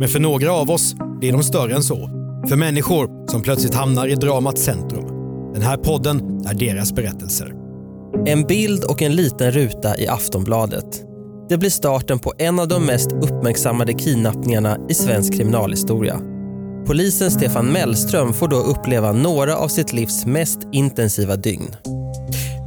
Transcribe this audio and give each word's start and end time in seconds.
Men 0.00 0.08
för 0.08 0.20
några 0.20 0.52
av 0.52 0.70
oss 0.70 0.94
blir 1.20 1.32
de 1.32 1.42
större 1.42 1.74
än 1.74 1.82
så. 1.82 2.10
För 2.48 2.56
människor 2.56 3.30
som 3.30 3.42
plötsligt 3.42 3.74
hamnar 3.74 4.06
i 4.06 4.14
dramats 4.14 4.62
centrum. 4.62 5.04
Den 5.52 5.62
här 5.62 5.76
podden 5.76 6.46
är 6.46 6.54
deras 6.54 6.92
berättelser. 6.92 7.52
En 8.26 8.42
bild 8.42 8.84
och 8.84 9.02
en 9.02 9.16
liten 9.16 9.50
ruta 9.50 9.98
i 9.98 10.08
Aftonbladet. 10.08 11.02
Det 11.48 11.58
blir 11.58 11.70
starten 11.70 12.18
på 12.18 12.32
en 12.38 12.58
av 12.58 12.68
de 12.68 12.86
mest 12.86 13.12
uppmärksammade 13.12 13.92
kidnappningarna 13.92 14.78
i 14.88 14.94
svensk 14.94 15.34
kriminalhistoria. 15.36 16.20
Polisen 16.86 17.30
Stefan 17.30 17.66
Mellström 17.66 18.32
får 18.32 18.48
då 18.48 18.56
uppleva 18.56 19.12
några 19.12 19.56
av 19.56 19.68
sitt 19.68 19.92
livs 19.92 20.26
mest 20.26 20.58
intensiva 20.72 21.36
dygn. 21.36 21.76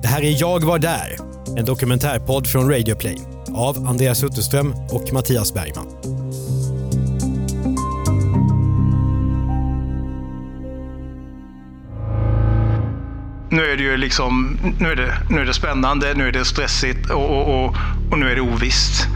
Det 0.02 0.08
här 0.08 0.24
är 0.24 0.42
Jag 0.42 0.64
var 0.64 0.80
där, 0.80 1.18
en 1.58 1.66
dokumentärpodd 1.66 2.48
från 2.48 2.70
Radio 2.70 2.96
Play 2.96 3.18
av 3.54 3.88
Andreas 3.88 4.24
Utterström 4.24 4.74
och 4.92 5.14
Mattias 5.14 5.54
Bergman. 5.54 6.23
Nu 13.54 13.66
är 13.66 13.78
det 13.78 13.84
ju 13.84 13.98
liksom, 13.98 14.58
nu 14.80 14.92
är 14.92 14.96
det, 14.96 15.18
nu 15.30 15.42
är 15.42 15.46
det 15.46 15.54
spännande, 15.54 16.14
nu 16.14 16.28
är 16.28 16.32
det 16.32 16.46
stressigt 16.46 17.10
och, 17.10 17.30
och, 17.30 17.66
och, 17.66 17.76
och 18.12 18.20
nu 18.20 18.32
är 18.32 18.36
det 18.36 18.42
ovisst. 18.42 19.08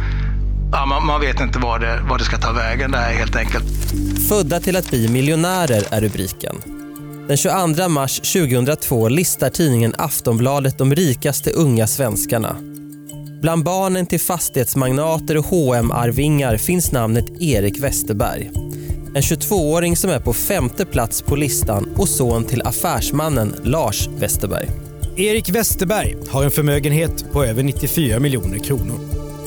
Ja, 0.72 0.86
man, 0.86 1.06
man 1.06 1.22
vet 1.22 1.40
inte 1.40 1.60
vad 1.60 1.82
det, 1.82 2.00
vad 2.10 2.20
det 2.20 2.24
ska 2.24 2.38
ta 2.38 2.52
vägen 2.52 2.92
där 2.92 3.12
helt 3.14 3.36
enkelt. 3.36 3.66
Födda 4.30 4.60
till 4.60 4.76
att 4.76 4.90
bli 4.90 5.08
miljonärer 5.08 5.84
är 5.92 6.02
rubriken. 6.02 6.56
Den 7.28 7.38
22 7.38 7.90
mars 7.90 8.20
2002 8.20 9.10
listar 9.10 9.50
tidningen 9.50 9.94
Aftonbladet 9.98 10.78
de 10.78 10.96
rikaste 10.96 11.52
unga 11.52 11.88
svenskarna. 11.88 12.56
Bland 13.42 13.64
barnen 13.64 14.06
till 14.06 14.20
fastighetsmagnater 14.20 15.38
och 15.38 15.46
hm 15.46 15.92
arvingar 15.92 16.58
finns 16.58 16.92
namnet 16.92 17.42
Erik 17.42 17.80
Westerberg. 17.80 18.52
En 19.18 19.24
22-åring 19.24 19.98
som 19.98 20.10
är 20.10 20.20
på 20.20 20.34
femte 20.34 20.86
plats 20.86 21.22
på 21.22 21.36
listan 21.36 21.94
och 21.96 22.10
son 22.10 22.44
till 22.44 22.62
affärsmannen 22.62 23.56
Lars 23.64 24.08
Westerberg. 24.08 24.70
Erik 25.16 25.50
Westerberg 25.50 26.16
har 26.30 26.44
en 26.44 26.52
förmögenhet 26.52 27.32
på 27.32 27.44
över 27.44 27.64
94 27.64 28.20
miljoner 28.20 28.60
kronor. 28.60 29.00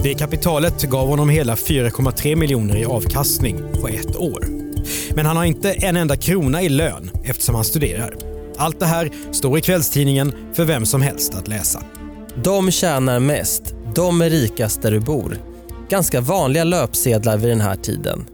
Det 0.02 0.14
kapitalet 0.14 0.82
gav 0.82 1.08
honom 1.08 1.28
hela 1.28 1.54
4,3 1.54 2.36
miljoner 2.36 2.76
i 2.76 2.84
avkastning 2.84 3.58
på 3.80 3.88
ett 3.88 4.16
år. 4.16 4.46
Men 5.14 5.26
han 5.26 5.36
har 5.36 5.44
inte 5.44 5.72
en 5.72 5.96
enda 5.96 6.16
krona 6.16 6.62
i 6.62 6.68
lön 6.68 7.10
eftersom 7.24 7.54
han 7.54 7.64
studerar. 7.64 8.14
Allt 8.56 8.80
det 8.80 8.86
här 8.86 9.10
står 9.32 9.58
i 9.58 9.60
kvällstidningen 9.60 10.32
för 10.54 10.64
vem 10.64 10.86
som 10.86 11.02
helst 11.02 11.34
att 11.34 11.48
läsa. 11.48 11.82
De 12.44 12.70
tjänar 12.70 13.20
mest, 13.20 13.74
de 13.94 14.22
är 14.22 14.30
rikast 14.30 14.82
där 14.82 14.90
du 14.90 15.00
bor. 15.00 15.36
Ganska 15.88 16.20
vanliga 16.20 16.64
löpsedlar 16.64 17.36
vid 17.36 17.50
den 17.50 17.60
här 17.60 17.76
tiden. 17.76 18.24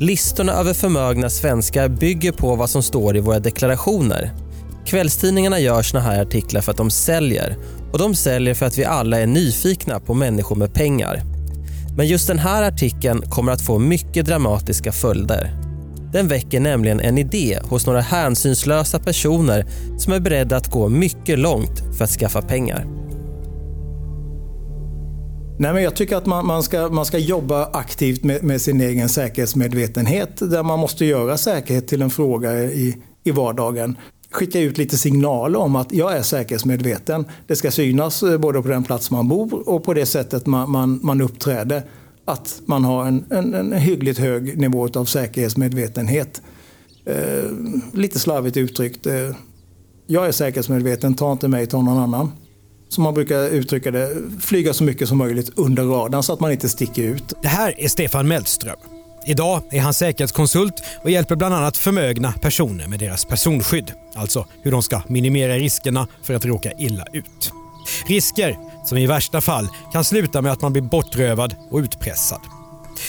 Listorna 0.00 0.52
över 0.52 0.74
förmögna 0.74 1.30
svenskar 1.30 1.88
bygger 1.88 2.32
på 2.32 2.56
vad 2.56 2.70
som 2.70 2.82
står 2.82 3.16
i 3.16 3.20
våra 3.20 3.38
deklarationer. 3.38 4.30
Kvällstidningarna 4.86 5.58
gör 5.58 5.82
såna 5.82 6.02
här 6.02 6.22
artiklar 6.22 6.60
för 6.60 6.70
att 6.70 6.76
de 6.76 6.90
säljer 6.90 7.56
och 7.92 7.98
de 7.98 8.14
säljer 8.14 8.54
för 8.54 8.66
att 8.66 8.78
vi 8.78 8.84
alla 8.84 9.20
är 9.20 9.26
nyfikna 9.26 10.00
på 10.00 10.14
människor 10.14 10.56
med 10.56 10.74
pengar. 10.74 11.22
Men 11.96 12.06
just 12.06 12.28
den 12.28 12.38
här 12.38 12.62
artikeln 12.62 13.22
kommer 13.30 13.52
att 13.52 13.62
få 13.62 13.78
mycket 13.78 14.26
dramatiska 14.26 14.92
följder. 14.92 15.50
Den 16.12 16.28
väcker 16.28 16.60
nämligen 16.60 17.00
en 17.00 17.18
idé 17.18 17.58
hos 17.62 17.86
några 17.86 18.00
hänsynslösa 18.00 18.98
personer 18.98 19.66
som 19.98 20.12
är 20.12 20.20
beredda 20.20 20.56
att 20.56 20.70
gå 20.70 20.88
mycket 20.88 21.38
långt 21.38 21.96
för 21.96 22.04
att 22.04 22.10
skaffa 22.10 22.42
pengar. 22.42 22.97
Nej, 25.60 25.72
men 25.72 25.82
jag 25.82 25.96
tycker 25.96 26.16
att 26.16 26.26
man, 26.26 26.46
man, 26.46 26.62
ska, 26.62 26.88
man 26.88 27.04
ska 27.04 27.18
jobba 27.18 27.64
aktivt 27.72 28.24
med, 28.24 28.44
med, 28.44 28.60
sin 28.60 28.80
egen 28.80 29.08
säkerhetsmedvetenhet 29.08 30.50
där 30.50 30.62
man 30.62 30.78
måste 30.78 31.04
göra 31.04 31.36
säkerhet 31.36 31.88
till 31.88 32.02
en 32.02 32.10
fråga 32.10 32.64
i, 32.64 32.96
i 33.24 33.30
vardagen. 33.30 33.96
Skicka 34.30 34.60
ut 34.60 34.78
lite 34.78 34.98
signaler 34.98 35.58
om 35.58 35.76
att 35.76 35.92
jag 35.92 36.16
är 36.16 36.22
säkerhetsmedveten. 36.22 37.24
Det 37.46 37.56
ska 37.56 37.70
synas 37.70 38.22
eh, 38.22 38.38
både 38.38 38.62
på 38.62 38.68
den 38.68 38.84
plats 38.84 39.10
man 39.10 39.28
bor 39.28 39.68
och 39.68 39.84
på 39.84 39.94
det 39.94 40.06
sättet 40.06 40.46
man, 40.46 40.70
man, 40.70 41.00
man 41.02 41.20
uppträder. 41.20 41.82
Att 42.24 42.62
man 42.66 42.84
har 42.84 43.06
en, 43.06 43.24
en, 43.30 43.54
en 43.54 43.72
hyggligt 43.72 44.18
hög 44.18 44.58
nivå 44.58 44.88
av 44.94 45.04
säkerhetsmedvetenhet. 45.04 46.42
Eh, 47.04 47.50
lite 47.92 48.18
slarvigt 48.18 48.56
uttryckt. 48.56 49.06
Eh, 49.06 49.30
jag 50.06 50.26
är 50.26 50.32
säkerhetsmedveten, 50.32 51.14
ta 51.14 51.32
inte 51.32 51.48
mig, 51.48 51.66
ta 51.66 51.82
någon 51.82 51.98
annan 51.98 52.32
som 52.88 53.04
man 53.04 53.14
brukar 53.14 53.48
uttrycka 53.48 53.90
det, 53.90 54.10
flyga 54.40 54.74
så 54.74 54.84
mycket 54.84 55.08
som 55.08 55.18
möjligt 55.18 55.50
under 55.56 55.84
radarn 55.84 56.22
så 56.22 56.32
att 56.32 56.40
man 56.40 56.52
inte 56.52 56.68
sticker 56.68 57.02
ut. 57.02 57.32
Det 57.42 57.48
här 57.48 57.74
är 57.78 57.88
Stefan 57.88 58.28
Mellström. 58.28 58.76
Idag 59.26 59.62
är 59.70 59.80
han 59.80 59.94
säkerhetskonsult 59.94 60.82
och 61.02 61.10
hjälper 61.10 61.36
bland 61.36 61.54
annat 61.54 61.76
förmögna 61.76 62.32
personer 62.32 62.86
med 62.86 62.98
deras 62.98 63.24
personskydd. 63.24 63.92
Alltså 64.14 64.46
hur 64.62 64.70
de 64.70 64.82
ska 64.82 65.02
minimera 65.06 65.56
riskerna 65.56 66.06
för 66.22 66.34
att 66.34 66.44
råka 66.44 66.72
illa 66.78 67.04
ut. 67.12 67.52
Risker 68.06 68.58
som 68.84 68.98
i 68.98 69.06
värsta 69.06 69.40
fall 69.40 69.68
kan 69.92 70.04
sluta 70.04 70.42
med 70.42 70.52
att 70.52 70.62
man 70.62 70.72
blir 70.72 70.82
bortrövad 70.82 71.54
och 71.70 71.78
utpressad. 71.78 72.40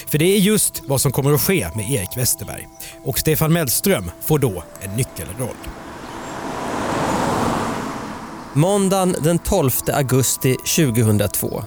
För 0.08 0.18
det 0.18 0.26
är 0.26 0.40
just 0.40 0.84
vad 0.88 1.02
som 1.02 1.12
kommer 1.12 1.34
att 1.34 1.42
ske 1.42 1.68
med 1.76 1.92
Erik 1.92 2.18
Westerberg. 2.18 2.68
Och 3.04 3.20
Stefan 3.20 3.54
Mellström 3.54 4.12
får 4.22 4.40
då 4.40 4.64
en 4.82 4.96
nyckelroll. 4.96 5.56
Måndagen 8.54 9.16
den 9.24 9.40
12 9.40 9.72
augusti 9.94 10.56
2002. 10.76 11.64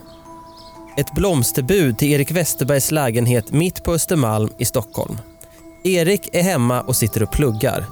Ett 0.97 1.15
blomsterbud 1.15 1.98
till 1.98 2.12
Erik 2.12 2.31
Westerbergs 2.31 2.91
lägenhet 2.91 3.53
mitt 3.53 3.84
på 3.84 3.93
Östermalm 3.93 4.50
i 4.59 4.65
Stockholm. 4.65 5.19
Erik 5.84 6.28
är 6.32 6.42
hemma 6.42 6.81
och 6.81 6.97
sitter 6.97 7.22
och 7.22 7.32
pluggar. 7.32 7.84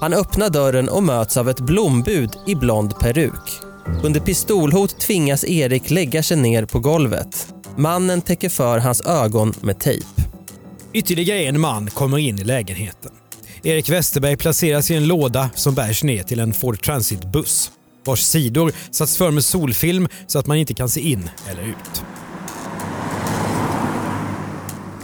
Han 0.00 0.12
öppnar 0.12 0.50
dörren 0.50 0.88
och 0.88 1.02
möts 1.02 1.36
av 1.36 1.48
ett 1.48 1.60
blombud 1.60 2.30
i 2.46 2.54
blond 2.54 2.98
peruk. 2.98 3.60
Under 4.02 4.20
pistolhot 4.20 5.00
tvingas 5.00 5.44
Erik 5.44 5.90
lägga 5.90 6.22
sig 6.22 6.36
ner 6.36 6.64
på 6.64 6.78
golvet. 6.78 7.54
Mannen 7.76 8.22
täcker 8.22 8.48
för 8.48 8.78
hans 8.78 9.00
ögon 9.00 9.54
med 9.60 9.78
tejp. 9.78 10.06
Ytterligare 10.92 11.44
en 11.44 11.60
man 11.60 11.90
kommer 11.90 12.18
in 12.18 12.38
i 12.38 12.44
lägenheten. 12.44 13.12
Erik 13.62 13.88
Westerberg 13.88 14.36
placeras 14.36 14.90
i 14.90 14.94
en 14.94 15.06
låda 15.06 15.50
som 15.54 15.74
bärs 15.74 16.02
ner 16.02 16.22
till 16.22 16.40
en 16.40 16.52
Ford 16.52 16.82
Transit-buss 16.82 17.70
vars 18.06 18.22
sidor 18.22 18.72
satts 18.90 19.16
för 19.16 19.30
med 19.30 19.44
solfilm 19.44 20.08
så 20.26 20.38
att 20.38 20.46
man 20.46 20.56
inte 20.56 20.74
kan 20.74 20.88
se 20.88 21.00
in 21.00 21.30
eller 21.50 21.62
ut. 21.62 22.02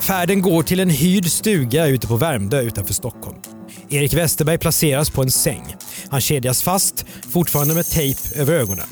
Färden 0.00 0.42
går 0.42 0.62
till 0.62 0.80
en 0.80 0.90
hyrd 0.90 1.26
stuga 1.26 1.86
ute 1.86 2.06
på 2.06 2.16
Värmdö 2.16 2.60
utanför 2.60 2.94
Stockholm. 2.94 3.38
Erik 3.90 4.14
Westerberg 4.14 4.58
placeras 4.58 5.10
på 5.10 5.22
en 5.22 5.30
säng. 5.30 5.76
Han 6.08 6.20
kedjas 6.20 6.62
fast, 6.62 7.06
fortfarande 7.30 7.74
med 7.74 7.86
tejp 7.86 8.20
över 8.36 8.54
ögonen. 8.54 8.86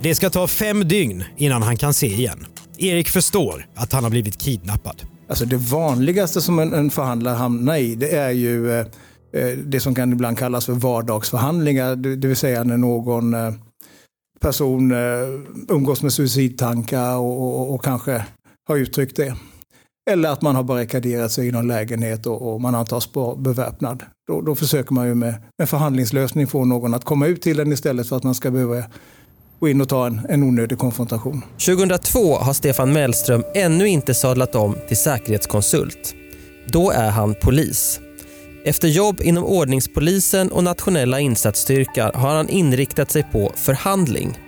Det 0.00 0.14
ska 0.14 0.30
ta 0.30 0.46
fem 0.46 0.88
dygn 0.88 1.24
innan 1.36 1.62
han 1.62 1.76
kan 1.76 1.94
se 1.94 2.06
igen. 2.06 2.46
Erik 2.78 3.08
förstår 3.08 3.66
att 3.74 3.92
han 3.92 4.04
har 4.04 4.10
blivit 4.10 4.38
kidnappad. 4.38 5.02
Alltså 5.28 5.44
det 5.44 5.56
vanligaste 5.56 6.40
som 6.40 6.58
en, 6.58 6.74
en 6.74 6.90
förhandlare 6.90 7.34
hamnar 7.34 7.76
i 7.76 7.94
det 7.94 8.16
är 8.16 8.30
ju 8.30 8.80
eh, 8.80 8.86
Eh, 9.32 9.58
det 9.58 9.80
som 9.80 9.94
kan 9.94 10.12
ibland 10.12 10.38
kallas 10.38 10.66
för 10.66 10.72
vardagsförhandlingar. 10.72 11.96
Det, 11.96 12.28
vill 12.28 12.36
säga 12.36 12.64
när 12.64 12.76
någon 12.76 13.34
eh, 13.34 13.52
person 14.40 14.92
eh, 14.92 14.96
umgås 15.68 16.02
med 16.02 16.12
suicidtankar 16.12 17.16
och, 17.16 17.42
och, 17.42 17.74
och, 17.74 17.84
kanske 17.84 18.24
har 18.68 18.76
uttryckt 18.76 19.16
det. 19.16 19.34
Eller 20.10 20.28
att 20.28 20.42
man 20.42 20.56
har 20.56 20.62
barrikaderat 20.62 21.32
sig 21.32 21.48
i 21.48 21.52
någon 21.52 21.68
lägenhet 21.68 22.26
och, 22.26 22.52
och 22.52 22.60
man 22.60 22.74
antas 22.74 23.08
beväpnad. 23.36 24.02
Då, 24.28 24.40
då 24.40 24.54
försöker 24.54 24.94
man 24.94 25.06
ju 25.06 25.14
med 25.14 25.34
med 25.58 25.68
förhandlingslösning 25.68 26.46
få 26.46 26.64
någon 26.64 26.94
att 26.94 27.04
komma 27.04 27.26
ut 27.26 27.42
till 27.42 27.56
den 27.56 27.72
istället 27.72 28.08
för 28.08 28.16
att 28.16 28.22
man 28.22 28.34
ska 28.34 28.50
behöva 28.50 28.82
gå 29.60 29.68
in 29.68 29.80
och 29.80 29.88
ta 29.88 30.06
en, 30.06 30.20
en 30.28 30.42
onödig 30.42 30.78
konfrontation. 30.78 31.42
2002 31.66 32.34
har 32.34 32.52
Stefan 32.52 32.92
Mellström 32.92 33.44
ännu 33.54 33.88
inte 33.88 34.14
sadlat 34.14 34.54
om 34.54 34.76
till 34.88 34.96
säkerhetskonsult. 34.96 36.14
Då 36.66 36.90
är 36.90 37.10
han 37.10 37.34
polis. 37.42 38.00
Efter 38.64 38.88
jobb 38.88 39.20
inom 39.20 39.44
ordningspolisen 39.44 40.52
och 40.52 40.64
nationella 40.64 41.20
insatsstyrkor 41.20 42.12
har 42.14 42.34
han 42.34 42.48
inriktat 42.48 43.10
sig 43.10 43.22
på 43.32 43.52
förhandling. 43.56 44.38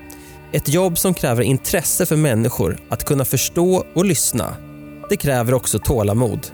Ett 0.52 0.68
jobb 0.68 0.98
som 0.98 1.14
kräver 1.14 1.42
intresse 1.42 2.06
för 2.06 2.16
människor, 2.16 2.78
att 2.88 3.04
kunna 3.04 3.24
förstå 3.24 3.84
och 3.94 4.04
lyssna. 4.04 4.56
Det 5.10 5.16
kräver 5.16 5.54
också 5.54 5.78
tålamod. 5.78 6.46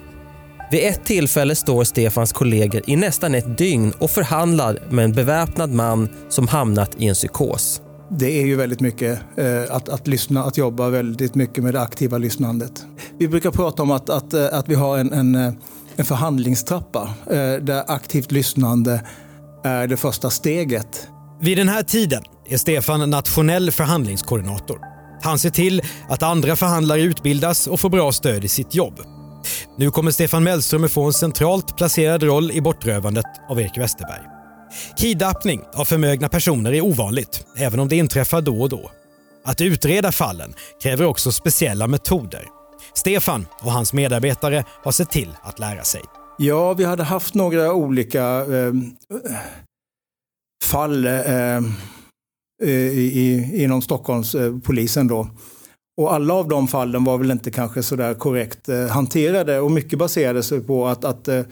Vid 0.70 0.84
ett 0.84 1.04
tillfälle 1.04 1.54
står 1.54 1.84
Stefans 1.84 2.32
kollegor 2.32 2.82
i 2.86 2.96
nästan 2.96 3.34
ett 3.34 3.58
dygn 3.58 3.92
och 3.98 4.10
förhandlar 4.10 4.78
med 4.90 5.04
en 5.04 5.12
beväpnad 5.12 5.70
man 5.70 6.08
som 6.28 6.48
hamnat 6.48 6.90
i 6.98 7.06
en 7.06 7.14
psykos. 7.14 7.82
Det 8.10 8.40
är 8.40 8.46
ju 8.46 8.56
väldigt 8.56 8.80
mycket 8.80 9.20
eh, 9.36 9.62
att, 9.70 9.88
att 9.88 10.06
lyssna, 10.06 10.44
att 10.44 10.58
jobba 10.58 10.88
väldigt 10.88 11.34
mycket 11.34 11.64
med 11.64 11.74
det 11.74 11.80
aktiva 11.80 12.18
lyssnandet. 12.18 12.86
Vi 13.18 13.28
brukar 13.28 13.50
prata 13.50 13.82
om 13.82 13.90
att, 13.90 14.10
att, 14.10 14.34
eh, 14.34 14.46
att 14.52 14.68
vi 14.68 14.74
har 14.74 14.98
en, 14.98 15.12
en, 15.12 15.34
eh, 15.34 15.52
en 16.00 16.06
förhandlingstrappa 16.06 17.14
eh, 17.30 17.52
där 17.62 17.90
aktivt 17.90 18.32
lyssnande 18.32 19.06
är 19.64 19.86
det 19.86 19.96
första 19.96 20.30
steget. 20.30 21.08
Vid 21.40 21.58
den 21.58 21.68
här 21.68 21.82
tiden 21.82 22.22
är 22.48 22.56
Stefan 22.56 23.10
nationell 23.10 23.70
förhandlingskoordinator. 23.70 24.78
Han 25.22 25.38
ser 25.38 25.50
till 25.50 25.82
att 26.08 26.22
andra 26.22 26.56
förhandlare 26.56 27.00
utbildas 27.00 27.66
och 27.66 27.80
får 27.80 27.88
bra 27.90 28.12
stöd 28.12 28.44
i 28.44 28.48
sitt 28.48 28.74
jobb. 28.74 29.00
Nu 29.78 29.90
kommer 29.90 30.10
Stefan 30.10 30.44
Mellström 30.44 30.84
att 30.84 30.92
få 30.92 31.04
en 31.04 31.12
centralt 31.12 31.76
placerad 31.76 32.22
roll 32.22 32.50
i 32.50 32.60
bortrövandet 32.60 33.26
av 33.48 33.60
Erik 33.60 33.78
Westerberg. 33.78 34.22
Kidnappning 34.96 35.62
av 35.74 35.84
förmögna 35.84 36.28
personer 36.28 36.72
är 36.72 36.80
ovanligt, 36.80 37.44
även 37.56 37.80
om 37.80 37.88
det 37.88 37.96
inträffar 37.96 38.40
då 38.40 38.60
och 38.62 38.68
då. 38.68 38.90
Att 39.44 39.60
utreda 39.60 40.12
fallen 40.12 40.54
kräver 40.82 41.04
också 41.04 41.32
speciella 41.32 41.86
metoder. 41.86 42.59
Stefan 42.94 43.46
och 43.60 43.72
hans 43.72 43.92
medarbetare 43.92 44.64
har 44.68 44.92
sett 44.92 45.10
till 45.10 45.36
att 45.42 45.58
lära 45.58 45.84
sig. 45.84 46.02
Ja, 46.38 46.74
vi 46.74 46.84
hade 46.84 47.02
haft 47.02 47.34
några 47.34 47.74
olika 47.74 48.22
eh, 48.22 48.72
fall 50.64 51.06
eh, 51.06 51.60
i, 52.62 53.50
inom 53.54 53.82
Stockholmspolisen. 53.82 55.06
Eh, 55.06 55.08
då. 55.08 55.28
Och 56.00 56.14
alla 56.14 56.34
av 56.34 56.48
de 56.48 56.68
fallen 56.68 57.04
var 57.04 57.18
väl 57.18 57.30
inte 57.30 57.50
kanske 57.50 57.82
sådär 57.82 58.14
korrekt 58.14 58.68
eh, 58.68 58.86
hanterade 58.86 59.60
och 59.60 59.70
mycket 59.70 59.98
baserade 59.98 60.42
sig 60.42 60.60
på 60.60 60.86
att, 60.86 61.04
att 61.04 61.28
eh, 61.28 61.42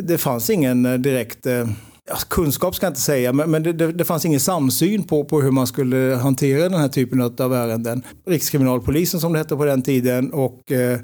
det 0.00 0.18
fanns 0.18 0.50
ingen 0.50 0.86
eh, 0.86 0.94
direkt 0.94 1.46
eh, 1.46 1.68
ja, 2.08 2.16
kunskap 2.28 2.74
ska 2.74 2.86
jag 2.86 2.90
inte 2.90 3.00
säga, 3.00 3.32
men, 3.32 3.50
men 3.50 3.62
det, 3.62 3.72
det, 3.72 3.92
det, 3.92 4.04
fanns 4.04 4.24
ingen 4.24 4.40
samsyn 4.40 5.04
på, 5.04 5.24
på 5.24 5.40
hur 5.40 5.50
man 5.50 5.66
skulle 5.66 6.18
hantera 6.22 6.68
den 6.68 6.80
här 6.80 6.88
typen 6.88 7.20
av 7.20 7.54
ärenden. 7.54 8.02
Rikskriminalpolisen 8.26 9.20
som 9.20 9.32
det 9.32 9.38
hette 9.38 9.56
på 9.56 9.64
den 9.64 9.82
tiden 9.82 10.32
och 10.32 10.72
eh, 10.72 11.00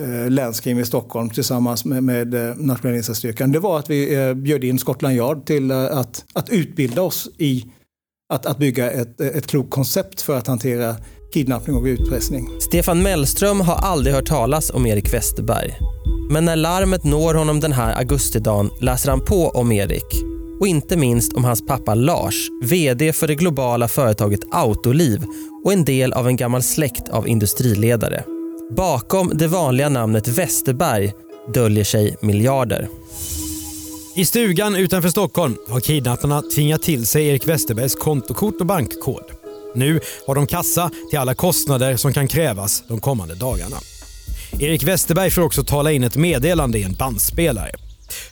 eh 0.00 0.30
länskrim 0.30 0.78
i 0.78 0.84
Stockholm 0.84 1.30
tillsammans 1.30 1.84
med, 1.84 2.04
med 2.04 2.34
eh, 2.34 2.56
nationella 2.56 2.96
insatsstyrkan. 2.96 3.52
Det 3.52 3.58
var 3.58 3.78
att 3.78 3.90
vi 3.90 4.14
eh, 4.14 4.34
bjöd 4.34 4.64
in 4.64 4.78
Scotland 4.78 5.14
Yard 5.14 5.46
till 5.46 5.70
eh, 5.70 5.98
att, 5.98 6.24
att 6.32 6.50
utbilda 6.50 7.02
oss 7.02 7.28
i 7.38 7.66
att, 8.32 8.46
att 8.46 8.58
bygga 8.58 8.90
ett, 8.90 9.20
ett 9.20 9.46
klokt 9.46 9.70
koncept 9.70 10.22
för 10.22 10.36
att 10.36 10.46
hantera 10.46 10.96
kidnappning 11.32 11.76
och 11.76 11.84
utpressning. 11.84 12.50
Stefan 12.58 13.02
Mellström 13.02 13.60
har 13.60 13.74
aldrig 13.74 14.14
hört 14.14 14.28
talas 14.28 14.70
om 14.70 14.86
Erik 14.86 15.14
Westerberg. 15.14 15.78
Men 16.30 16.44
när 16.44 16.56
larmet 16.56 17.04
når 17.04 17.34
honom 17.34 17.60
den 17.60 17.72
här 17.72 17.98
augustidagen 17.98 18.70
läser 18.80 19.10
han 19.10 19.20
på 19.20 19.48
om 19.48 19.72
Erik 19.72 20.24
och 20.60 20.66
inte 20.66 20.96
minst 20.96 21.32
om 21.32 21.44
hans 21.44 21.66
pappa 21.66 21.94
Lars, 21.94 22.48
VD 22.62 23.12
för 23.12 23.26
det 23.26 23.34
globala 23.34 23.88
företaget 23.88 24.40
Autoliv 24.50 25.24
och 25.64 25.72
en 25.72 25.84
del 25.84 26.12
av 26.12 26.28
en 26.28 26.36
gammal 26.36 26.62
släkt 26.62 27.08
av 27.08 27.28
industriledare. 27.28 28.24
Bakom 28.76 29.30
det 29.34 29.46
vanliga 29.46 29.88
namnet 29.88 30.28
Westerberg 30.28 31.12
döljer 31.54 31.84
sig 31.84 32.16
miljarder. 32.20 32.88
I 34.16 34.24
stugan 34.24 34.76
utanför 34.76 35.08
Stockholm 35.08 35.56
har 35.68 35.80
kidnapparna 35.80 36.42
tvingat 36.42 36.82
till 36.82 37.06
sig 37.06 37.28
Erik 37.28 37.48
Westerbergs 37.48 37.94
kontokort 37.94 38.60
och 38.60 38.66
bankkod. 38.66 39.39
Nu 39.74 40.00
har 40.26 40.34
de 40.34 40.46
kassa 40.46 40.90
till 41.10 41.18
alla 41.18 41.34
kostnader 41.34 41.96
som 41.96 42.12
kan 42.12 42.28
krävas 42.28 42.82
de 42.88 43.00
kommande 43.00 43.34
dagarna. 43.34 43.76
Erik 44.58 44.82
Westerberg 44.82 45.30
får 45.30 45.42
också 45.42 45.64
tala 45.64 45.92
in 45.92 46.04
ett 46.04 46.16
meddelande 46.16 46.78
i 46.78 46.82
en 46.82 46.94
bandspelare. 46.94 47.70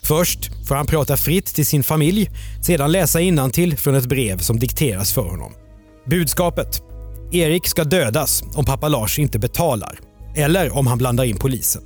Först 0.01 0.67
får 0.67 0.75
han 0.75 0.85
prata 0.85 1.17
fritt 1.17 1.45
till 1.45 1.65
sin 1.65 1.83
familj, 1.83 2.29
sedan 2.65 2.91
läsa 2.91 3.21
innantill 3.21 3.77
från 3.77 3.95
ett 3.95 4.05
brev 4.05 4.37
som 4.37 4.59
dikteras 4.59 5.13
för 5.13 5.21
honom. 5.21 5.53
Budskapet? 6.05 6.81
Erik 7.31 7.67
ska 7.67 7.83
dödas 7.83 8.43
om 8.55 8.65
pappa 8.65 8.87
Lars 8.87 9.19
inte 9.19 9.39
betalar. 9.39 9.99
Eller 10.35 10.77
om 10.77 10.87
han 10.87 10.97
blandar 10.97 11.23
in 11.23 11.37
polisen. 11.37 11.81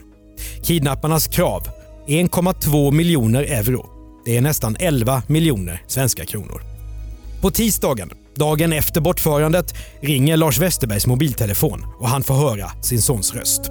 Kidnapparnas 0.62 1.28
krav? 1.28 1.68
1,2 2.08 2.92
miljoner 2.92 3.44
euro. 3.44 3.90
Det 4.26 4.38
är 4.38 4.42
nästan 4.42 4.76
11 4.80 5.24
miljoner 5.28 5.84
svenska 5.88 6.26
kronor. 6.26 6.62
På 7.42 7.52
tisdagen, 7.52 8.10
dagen 8.36 8.74
efter 8.74 9.02
bortförandet, 9.02 9.74
ringer 10.02 10.38
Lars 10.38 10.60
Westerbergs 10.60 11.08
mobiltelefon 11.08 11.86
och 12.00 12.10
han 12.10 12.24
får 12.24 12.34
höra 12.36 12.72
sin 12.82 13.02
sons 13.02 13.34
röst. 13.34 13.62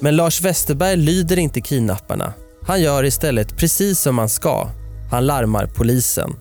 Men 0.00 0.16
Lars 0.16 0.40
Westerberg 0.40 0.96
lyder 0.96 1.38
inte 1.38 1.60
kidnapparna. 1.60 2.32
Han 2.66 2.82
gör 2.82 3.04
istället 3.04 3.56
precis 3.56 4.00
som 4.00 4.14
man 4.14 4.28
ska. 4.28 4.68
Han 5.10 5.26
larmar 5.26 5.66
polisen. 5.66 6.36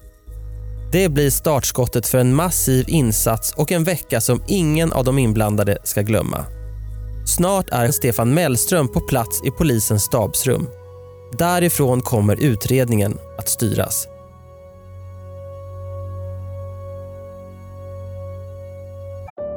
Det 0.91 1.09
blir 1.09 1.29
startskottet 1.29 2.07
för 2.07 2.17
en 2.17 2.35
massiv 2.35 2.85
insats 2.89 3.53
och 3.53 3.71
en 3.71 3.83
vecka 3.83 4.21
som 4.21 4.43
ingen 4.47 4.91
av 4.91 5.05
de 5.05 5.19
inblandade 5.19 5.77
ska 5.83 6.01
glömma. 6.01 6.45
Snart 7.25 7.69
är 7.69 7.91
Stefan 7.91 8.33
Mellström 8.33 8.87
på 8.87 8.99
plats 8.99 9.41
i 9.45 9.51
polisens 9.51 10.03
stabsrum. 10.03 10.67
Därifrån 11.37 12.01
kommer 12.01 12.35
utredningen 12.35 13.17
att 13.37 13.49
styras. 13.49 14.07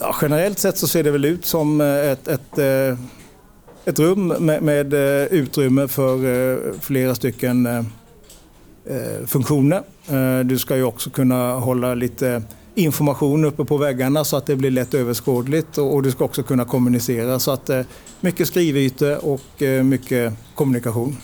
Ja, 0.00 0.16
generellt 0.22 0.58
sett 0.58 0.78
så 0.78 0.86
ser 0.86 1.02
det 1.02 1.10
väl 1.10 1.24
ut 1.24 1.44
som 1.44 1.80
eh, 1.80 2.10
ett, 2.10 2.28
ett, 2.28 2.58
eh, 2.58 2.98
ett 3.84 3.98
rum 3.98 4.28
med, 4.28 4.62
med 4.62 4.94
eh, 4.94 5.26
utrymme 5.26 5.88
för 5.88 6.80
flera 6.80 7.14
stycken 7.14 7.68
funktioner. 9.26 9.82
Du 10.44 10.58
ska 10.58 10.76
ju 10.76 10.82
också 10.82 11.10
kunna 11.10 11.52
hålla 11.52 11.94
lite 11.94 12.42
information 12.74 13.44
uppe 13.44 13.64
på 13.64 13.76
väggarna 13.76 14.24
så 14.24 14.36
att 14.36 14.46
det 14.46 14.56
blir 14.56 14.70
lätt 14.70 14.94
överskådligt 14.94 15.78
och 15.78 16.02
du 16.02 16.10
ska 16.10 16.24
också 16.24 16.42
kunna 16.42 16.64
kommunicera 16.64 17.38
så 17.38 17.50
att 17.50 17.70
mycket 18.20 18.48
skrivytor 18.48 19.24
och 19.24 19.62
mycket 19.84 20.32
kommunikation. 20.54 21.16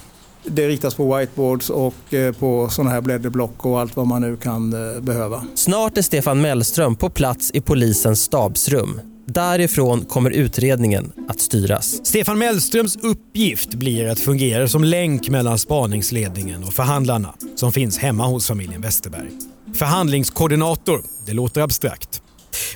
Det 0.46 0.68
riktas 0.68 0.94
på 0.94 1.16
whiteboards 1.16 1.70
och 1.70 1.94
på 2.38 2.68
sådana 2.70 2.90
här 2.90 3.00
blädderblock 3.00 3.66
och 3.66 3.80
allt 3.80 3.96
vad 3.96 4.06
man 4.06 4.22
nu 4.22 4.36
kan 4.36 4.70
behöva. 5.00 5.44
Snart 5.54 5.98
är 5.98 6.02
Stefan 6.02 6.40
Mellström 6.40 6.96
på 6.96 7.10
plats 7.10 7.50
i 7.54 7.60
polisens 7.60 8.22
stabsrum. 8.22 9.00
Därifrån 9.26 10.04
kommer 10.04 10.30
utredningen 10.30 11.12
att 11.28 11.40
styras. 11.40 12.06
Stefan 12.06 12.38
Mellströms 12.38 12.96
uppgift 12.96 13.74
blir 13.74 14.08
att 14.08 14.20
fungera 14.20 14.68
som 14.68 14.84
länk 14.84 15.28
mellan 15.28 15.58
spaningsledningen 15.58 16.64
och 16.64 16.72
förhandlarna 16.72 17.34
som 17.54 17.72
finns 17.72 17.98
hemma 17.98 18.26
hos 18.26 18.46
familjen 18.46 18.80
Westerberg. 18.82 19.30
Förhandlingskoordinator, 19.74 21.02
det 21.26 21.32
låter 21.32 21.60
abstrakt. 21.60 22.22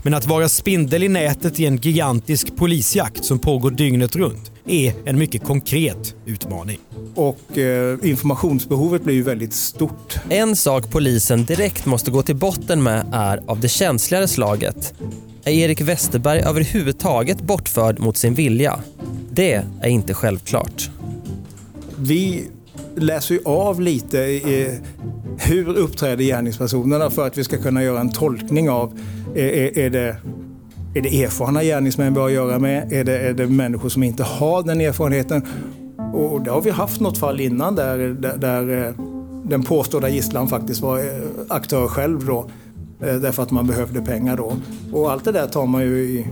Men 0.03 0.15
att 0.15 0.27
vara 0.27 0.49
spindel 0.49 1.03
i 1.03 1.09
nätet 1.09 1.61
i 1.61 1.67
en 1.67 1.77
gigantisk 1.77 2.57
polisjakt 2.57 3.25
som 3.25 3.39
pågår 3.39 3.71
dygnet 3.71 4.17
runt 4.17 4.53
är 4.67 4.95
en 5.05 5.19
mycket 5.19 5.45
konkret 5.45 6.15
utmaning. 6.27 6.79
Och 7.15 7.59
eh, 7.59 7.99
informationsbehovet 8.03 9.05
blir 9.05 9.15
ju 9.15 9.23
väldigt 9.23 9.55
stort. 9.55 10.19
En 10.29 10.57
sak 10.57 10.91
polisen 10.91 11.45
direkt 11.45 11.87
måste 11.87 12.11
gå 12.11 12.23
till 12.23 12.37
botten 12.37 12.83
med 12.83 13.07
är 13.13 13.43
av 13.47 13.61
det 13.61 13.69
känsligare 13.69 14.29
slaget. 14.29 14.95
Är 15.45 15.53
Erik 15.53 15.81
Westerberg 15.81 16.41
överhuvudtaget 16.41 17.41
bortförd 17.41 17.99
mot 17.99 18.17
sin 18.17 18.35
vilja? 18.35 18.81
Det 19.31 19.65
är 19.81 19.89
inte 19.89 20.15
självklart. 20.15 20.91
Vi 21.97 22.49
läser 23.01 23.35
ju 23.35 23.41
av 23.45 23.81
lite 23.81 24.19
i, 24.19 24.81
hur 25.39 25.77
uppträder 25.77 26.25
gärningspersonerna 26.25 27.11
för 27.11 27.27
att 27.27 27.39
vi 27.39 27.45
ska 27.45 27.57
kunna 27.57 27.83
göra 27.83 28.01
en 28.01 28.13
tolkning 28.13 28.71
av 28.71 28.99
är, 29.35 29.79
är 29.79 29.91
det 29.91 30.17
är 30.95 31.03
det 31.03 31.25
erfarna 31.25 31.63
gärningsmän 31.63 32.15
vi 32.15 32.21
har 32.21 32.27
att 32.27 32.33
göra 32.33 32.59
med? 32.59 32.93
Är 32.93 33.05
det, 33.05 33.19
är 33.19 33.35
det 33.35 33.47
människor 33.47 33.89
som 33.89 34.03
inte 34.03 34.23
har 34.23 34.63
den 34.63 34.81
erfarenheten? 34.81 35.47
Och 36.15 36.43
det 36.43 36.51
har 36.51 36.61
vi 36.61 36.71
haft 36.71 37.01
något 37.01 37.19
fall 37.19 37.41
innan 37.41 37.75
där, 37.75 37.99
där, 37.99 38.37
där 38.37 38.87
eh, 38.87 38.95
den 39.45 39.63
påstådda 39.63 40.09
gisslan 40.09 40.49
faktiskt 40.49 40.81
var 40.81 40.99
eh, 40.99 41.05
aktör 41.49 41.89
själv 41.89 42.27
då. 42.27 42.51
Eh, 43.01 43.15
därför 43.15 43.43
att 43.43 43.51
man 43.51 43.67
behövde 43.67 44.01
pengar 44.03 44.37
då. 44.37 44.57
Och 44.93 45.13
allt 45.13 45.25
det 45.25 45.33
där 45.33 45.47
tar 45.47 45.67
man 45.67 45.83
ju 45.83 45.99
i, 45.99 46.27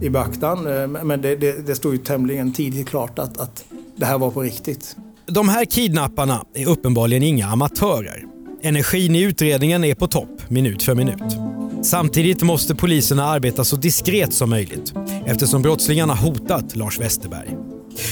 i 0.00 0.10
beaktan. 0.10 0.62
Men 1.02 1.22
det, 1.22 1.36
det, 1.36 1.66
det 1.66 1.74
stod 1.74 1.92
ju 1.92 1.98
tämligen 1.98 2.52
tidigt 2.52 2.88
klart 2.88 3.18
att, 3.18 3.40
att 3.40 3.64
det 3.96 4.06
här 4.06 4.18
var 4.18 4.30
på 4.30 4.40
riktigt. 4.40 4.96
De 5.32 5.48
här 5.48 5.64
kidnapparna 5.64 6.44
är 6.54 6.68
uppenbarligen 6.68 7.22
inga 7.22 7.46
amatörer. 7.46 8.24
Energin 8.62 9.16
i 9.16 9.22
utredningen 9.22 9.84
är 9.84 9.94
på 9.94 10.06
topp 10.06 10.42
minut 10.48 10.82
för 10.82 10.94
minut. 10.94 11.22
Samtidigt 11.82 12.42
måste 12.42 12.74
poliserna 12.74 13.24
arbeta 13.24 13.64
så 13.64 13.76
diskret 13.76 14.34
som 14.34 14.50
möjligt 14.50 14.94
eftersom 15.26 15.62
brottslingarna 15.62 16.14
hotat 16.14 16.76
Lars 16.76 17.00
Westerberg. 17.00 17.56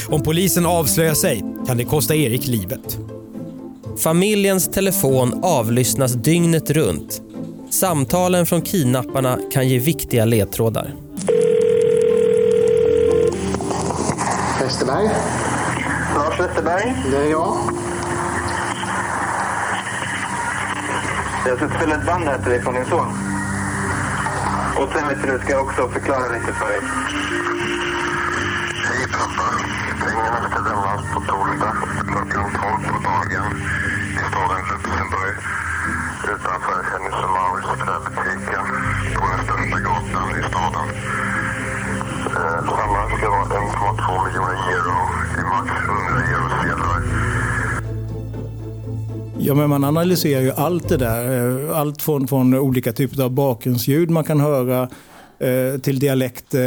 Om 0.08 0.22
polisen 0.22 0.66
avslöjar 0.66 1.14
sig 1.14 1.44
kan 1.66 1.76
det 1.76 1.84
kosta 1.84 2.14
Erik 2.14 2.46
livet. 2.46 2.98
Familjens 4.02 4.68
telefon 4.68 5.40
avlyssnas 5.42 6.12
dygnet 6.12 6.70
runt. 6.70 7.22
Samtalen 7.70 8.46
från 8.46 8.62
kidnapparna 8.62 9.38
kan 9.52 9.68
ge 9.68 9.78
viktiga 9.78 10.24
ledtrådar. 10.24 10.94
Westerberg? 14.60 15.08
Lars 16.18 16.40
Westerberg? 16.40 16.94
Det 17.10 17.16
är 17.16 17.30
jag. 17.30 17.56
Jag 21.46 21.56
ska 21.56 21.68
spela 21.68 21.94
ett 21.94 22.06
band 22.06 22.24
här 22.24 22.38
till 22.38 22.50
dig 22.50 22.62
från 22.62 22.74
din 22.74 22.84
son. 22.84 23.08
Och 24.78 24.88
sen 24.92 25.08
vet 25.08 25.22
du, 25.22 25.38
ska 25.38 25.52
jag 25.52 25.64
också 25.66 25.88
förklara 25.88 26.28
lite 26.28 26.52
för 26.52 26.68
dig. 26.68 26.80
Hej 28.86 29.06
pappa. 29.12 29.46
Pengarna 30.04 30.50
ska 30.50 30.58
lämnas 30.68 31.02
på 31.14 31.20
torsdag 31.20 31.76
klockan 32.10 32.44
12 32.44 32.92
på 32.92 32.98
dagen 33.08 33.46
i 34.12 34.22
staden 34.30 34.62
Luxemburg 34.70 35.36
utanför 36.24 36.78
Hennes 36.90 37.24
och 37.24 37.30
Mauritz 37.36 37.84
träbutiken 37.84 38.66
på 39.16 39.24
den 39.32 39.40
största 39.44 39.78
gatan 39.86 40.28
i 40.40 40.42
staden. 40.50 40.88
Eh, 42.38 42.60
Samman 42.76 43.18
ska 43.18 43.30
vara 43.30 43.44
1,2 43.44 44.26
miljoner 44.26 44.70
euro 44.76 45.27
max 45.42 45.70
100. 45.70 47.18
Ja, 49.40 49.54
men 49.54 49.70
man 49.70 49.84
analyserar 49.84 50.42
ju 50.42 50.52
allt 50.52 50.88
det 50.88 50.96
där. 50.96 51.68
Eh, 51.70 51.78
allt 51.78 52.02
från, 52.02 52.28
från 52.28 52.54
olika 52.54 52.92
typer 52.92 53.22
av 53.22 53.30
bakgrundsljud 53.30 54.10
man 54.10 54.24
kan 54.24 54.40
höra 54.40 54.88
eh, 55.38 55.80
till 55.80 55.98
dialekt, 55.98 56.54
eh, 56.54 56.62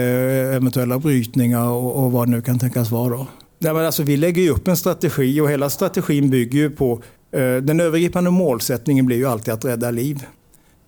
eventuella 0.55 0.99
brytningar 0.99 1.69
och, 1.69 2.03
och, 2.03 2.11
vad 2.11 2.27
det 2.27 2.31
nu 2.31 2.41
kan 2.41 2.59
tänkas 2.59 2.91
vara. 2.91 3.09
Då. 3.09 3.27
Nej, 3.59 3.73
men 3.73 3.85
alltså, 3.85 4.03
vi 4.03 4.17
lägger 4.17 4.41
ju 4.41 4.49
upp 4.49 4.67
en 4.67 4.77
strategi 4.77 5.41
och 5.41 5.51
hela 5.51 5.69
strategin 5.69 6.29
bygger 6.29 6.59
ju 6.59 6.69
på 6.69 7.01
eh, 7.31 7.55
den 7.55 7.79
övergripande 7.79 8.29
målsättningen 8.29 9.05
blir 9.05 9.17
ju 9.17 9.25
alltid 9.25 9.53
att 9.53 9.65
rädda 9.65 9.91
liv. 9.91 10.25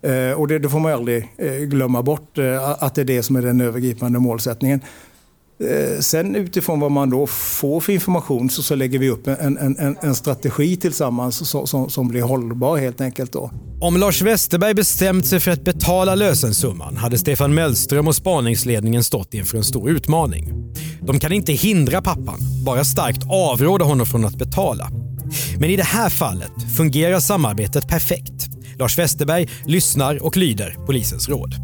Eh, 0.02 0.40
och 0.40 0.48
det, 0.48 0.58
det, 0.58 0.68
får 0.68 0.80
man 0.80 0.92
aldrig 0.92 1.28
eh, 1.38 1.52
glömma 1.52 2.02
bort, 2.02 2.38
att 2.78 2.94
det 2.94 3.00
är 3.00 3.04
det 3.04 3.22
som 3.22 3.36
är 3.36 3.42
den 3.42 3.60
övergripande 3.60 4.18
målsättningen. 4.18 4.80
Eh, 5.60 6.00
sen 6.00 6.36
utifrån 6.36 6.80
vad 6.80 6.90
man 6.90 7.10
då 7.10 7.26
får 7.26 7.80
för 7.80 7.92
information 7.92 8.50
så, 8.50 8.62
så 8.62 8.74
lägger 8.74 8.98
vi 8.98 9.10
upp 9.10 9.26
en, 9.26 9.58
en, 9.58 9.96
en 10.02 10.14
strategi 10.14 10.76
tillsammans 10.76 11.48
som, 11.48 11.66
som, 11.66 11.90
som, 11.90 12.08
blir 12.08 12.22
hållbar 12.22 12.76
helt 12.76 13.00
enkelt. 13.00 13.32
Då. 13.32 13.50
Om 13.80 13.96
Lars 13.96 14.22
Westerberg 14.22 14.74
bestämt 14.74 15.26
sig 15.26 15.40
för 15.40 15.50
att 15.50 15.64
betala 15.64 16.14
lösensumman 16.14 16.96
hade 16.96 17.18
Stefan 17.18 17.54
Mellström 17.54 18.08
och 18.08 18.14
spaningsledningen 18.14 19.04
stått 19.04 19.34
inför 19.34 19.56
en 19.58 19.64
stor 19.64 19.90
utmaning. 19.90 20.74
De 21.00 21.18
kan 21.18 21.32
inte 21.32 21.52
hindra 21.52 22.02
pappan, 22.02 22.38
bara 22.64 22.84
starkt 22.84 23.22
avråda 23.30 23.84
honom 23.84 24.06
från 24.06 24.24
att 24.24 24.36
betala. 24.38 24.90
Men 25.58 25.70
i 25.70 25.76
det 25.76 25.84
här 25.84 26.10
fallet 26.10 26.52
fungerar 26.76 27.20
samarbetet 27.20 27.88
perfekt. 27.88 28.48
Lars 28.78 28.98
Westerberg 28.98 29.48
lyssnar 29.66 30.22
och 30.24 30.36
lyder 30.36 30.76
polisens 30.86 31.28
råd. 31.28 31.54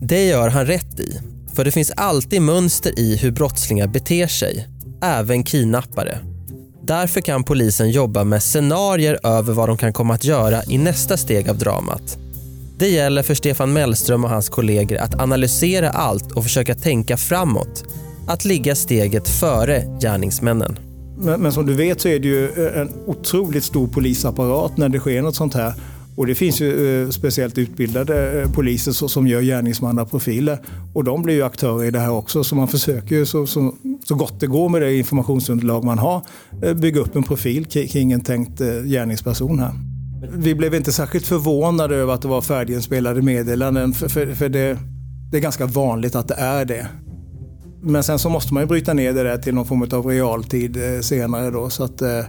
Det 0.00 0.24
gör 0.24 0.48
han 0.48 0.66
rätt 0.66 1.00
i. 1.00 1.33
För 1.54 1.64
det 1.64 1.70
finns 1.70 1.90
alltid 1.90 2.42
mönster 2.42 2.98
i 2.98 3.16
hur 3.16 3.30
brottslingar 3.30 3.86
beter 3.86 4.26
sig, 4.26 4.68
även 5.02 5.44
kidnappare. 5.44 6.18
Därför 6.82 7.20
kan 7.20 7.44
polisen 7.44 7.90
jobba 7.90 8.24
med 8.24 8.42
scenarier 8.42 9.18
över 9.22 9.52
vad 9.52 9.68
de 9.68 9.76
kan 9.76 9.92
komma 9.92 10.14
att 10.14 10.24
göra 10.24 10.64
i 10.64 10.78
nästa 10.78 11.16
steg 11.16 11.48
av 11.48 11.58
dramat. 11.58 12.18
Det 12.78 12.88
gäller 12.88 13.22
för 13.22 13.34
Stefan 13.34 13.72
Mellström 13.72 14.24
och 14.24 14.30
hans 14.30 14.48
kollegor 14.48 14.98
att 14.98 15.20
analysera 15.20 15.90
allt 15.90 16.32
och 16.32 16.42
försöka 16.42 16.74
tänka 16.74 17.16
framåt. 17.16 17.84
Att 18.26 18.44
ligga 18.44 18.74
steget 18.74 19.28
före 19.28 19.98
gärningsmännen. 20.00 20.78
Men, 21.18 21.40
men 21.40 21.52
som 21.52 21.66
du 21.66 21.74
vet 21.74 22.00
så 22.00 22.08
är 22.08 22.18
det 22.18 22.28
ju 22.28 22.68
en 22.74 22.92
otroligt 23.06 23.64
stor 23.64 23.88
polisapparat 23.88 24.76
när 24.76 24.88
det 24.88 24.98
sker 24.98 25.22
något 25.22 25.36
sånt 25.36 25.54
här. 25.54 25.74
Och 26.16 26.26
det 26.26 26.34
finns 26.34 26.60
ju 26.60 27.02
eh, 27.02 27.08
speciellt 27.10 27.58
utbildade 27.58 28.42
eh, 28.42 28.52
poliser 28.52 28.92
som 28.92 29.26
gör 29.26 29.40
gärningsmannaprofiler. 29.40 30.58
Och 30.94 31.04
de 31.04 31.22
blir 31.22 31.34
ju 31.34 31.42
aktörer 31.42 31.84
i 31.84 31.90
det 31.90 31.98
här 31.98 32.10
också. 32.10 32.44
Så 32.44 32.54
man 32.54 32.68
försöker 32.68 33.16
ju 33.16 33.26
så, 33.26 33.46
så, 33.46 33.74
så 34.04 34.14
gott 34.14 34.40
det 34.40 34.46
går 34.46 34.68
med 34.68 34.82
det 34.82 34.96
informationsunderlag 34.96 35.84
man 35.84 35.98
har 35.98 36.22
eh, 36.62 36.74
bygga 36.74 37.00
upp 37.00 37.16
en 37.16 37.22
profil 37.22 37.66
kring 37.66 38.12
en 38.12 38.20
tänkt 38.20 38.60
eh, 38.60 38.82
gärningsperson 38.82 39.58
här. 39.58 39.72
Vi 40.32 40.54
blev 40.54 40.74
inte 40.74 40.92
särskilt 40.92 41.26
förvånade 41.26 41.96
över 41.96 42.14
att 42.14 42.22
det 42.22 42.28
var 42.28 42.40
färdiginspelade 42.40 43.22
meddelanden. 43.22 43.92
För, 43.92 44.08
för, 44.08 44.34
för 44.34 44.48
det, 44.48 44.78
det 45.30 45.36
är 45.36 45.40
ganska 45.40 45.66
vanligt 45.66 46.14
att 46.14 46.28
det 46.28 46.34
är 46.34 46.64
det. 46.64 46.86
Men 47.82 48.02
sen 48.02 48.18
så 48.18 48.28
måste 48.28 48.54
man 48.54 48.62
ju 48.62 48.66
bryta 48.66 48.94
ner 48.94 49.12
det 49.12 49.22
där 49.22 49.38
till 49.38 49.54
någon 49.54 49.66
form 49.66 49.88
av 49.92 50.06
realtid 50.06 50.76
eh, 50.76 51.00
senare 51.00 51.50
då. 51.50 51.70
Så 51.70 51.84
att, 51.84 52.02
Eh, 52.02 52.24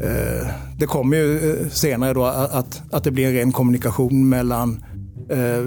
Eh, 0.00 0.46
det 0.78 0.86
kommer 0.86 1.16
ju 1.16 1.60
eh, 1.60 1.68
senare 1.68 2.14
då 2.14 2.24
att, 2.24 2.82
att 2.92 3.04
det 3.04 3.10
blir 3.10 3.26
en 3.26 3.32
ren 3.32 3.52
kommunikation 3.52 4.28
mellan 4.28 4.84
eh, 5.30 5.38
eh 5.38 5.66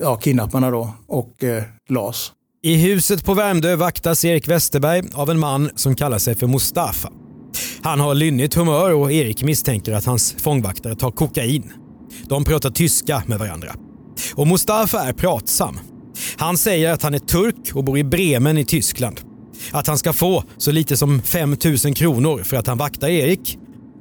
ja, 0.00 0.16
kidnapparna 0.16 0.70
då 0.70 0.94
och 1.06 1.44
eh, 1.44 1.62
LAS. 1.88 2.32
I 2.62 2.74
huset 2.74 3.24
på 3.24 3.34
Värmdö 3.34 3.76
vaktas 3.76 4.24
Erik 4.24 4.48
Westerberg 4.48 5.02
av 5.14 5.30
en 5.30 5.38
man 5.38 5.70
som 5.74 5.94
kallar 5.94 6.18
sig 6.18 6.34
för 6.34 6.46
Mustafa. 6.46 7.12
Han 7.82 8.00
har 8.00 8.14
lynnigt 8.14 8.54
humör 8.54 8.94
och 8.94 9.12
Erik 9.12 9.42
misstänker 9.42 9.92
att 9.92 10.04
hans 10.04 10.32
fångvaktare 10.32 10.94
tar 10.94 11.10
kokain. 11.10 11.72
De 12.28 12.44
pratar 12.44 12.70
tyska 12.70 13.22
med 13.26 13.38
varandra. 13.38 13.74
Och 14.34 14.46
Mustafa 14.46 15.00
är 15.00 15.12
pratsam. 15.12 15.78
Han 16.36 16.58
säger 16.58 16.92
att 16.92 17.02
han 17.02 17.14
är 17.14 17.18
turk 17.18 17.74
och 17.74 17.84
bor 17.84 17.98
i 17.98 18.04
Bremen 18.04 18.58
i 18.58 18.64
Tyskland. 18.64 19.20
Att 19.70 19.86
han 19.86 19.98
ska 19.98 20.12
få 20.12 20.44
så 20.56 20.72
lite 20.72 20.96
som 20.96 21.22
5 21.22 21.56
000 21.84 21.94
kronor 21.94 22.42
för 22.42 22.56
att 22.56 22.66
han 22.66 22.78
vaktar 22.78 23.08
Erik. 23.08 23.58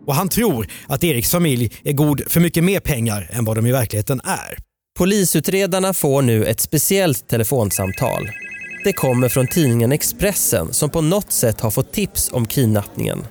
Och 0.07 0.15
han 0.15 0.29
tror 0.29 0.67
att 0.87 1.03
Eriks 1.03 1.31
familj 1.31 1.71
är 1.83 1.93
god 1.93 2.21
för 2.27 2.39
mycket 2.39 2.63
mer 2.63 2.79
pengar 2.79 3.29
än 3.31 3.45
vad 3.45 3.57
de 3.57 3.65
i 3.65 3.71
verkligheten 3.71 4.21
är. 4.23 4.57
Polisutredarna 4.97 5.93
får 5.93 6.21
nu 6.21 6.45
ett 6.45 6.59
speciellt 6.59 7.27
telefonsamtal. 7.27 8.29
Det 8.83 8.93
kommer 8.93 9.29
från 9.29 9.47
tidningen 9.47 9.91
Expressen 9.91 10.73
som 10.73 10.89
på 10.89 11.01
något 11.01 11.31
sätt 11.31 11.61
har 11.61 11.71
fått 11.71 11.93
tips 11.93 12.29
om 12.33 12.45
kidnappningen. 12.45 13.25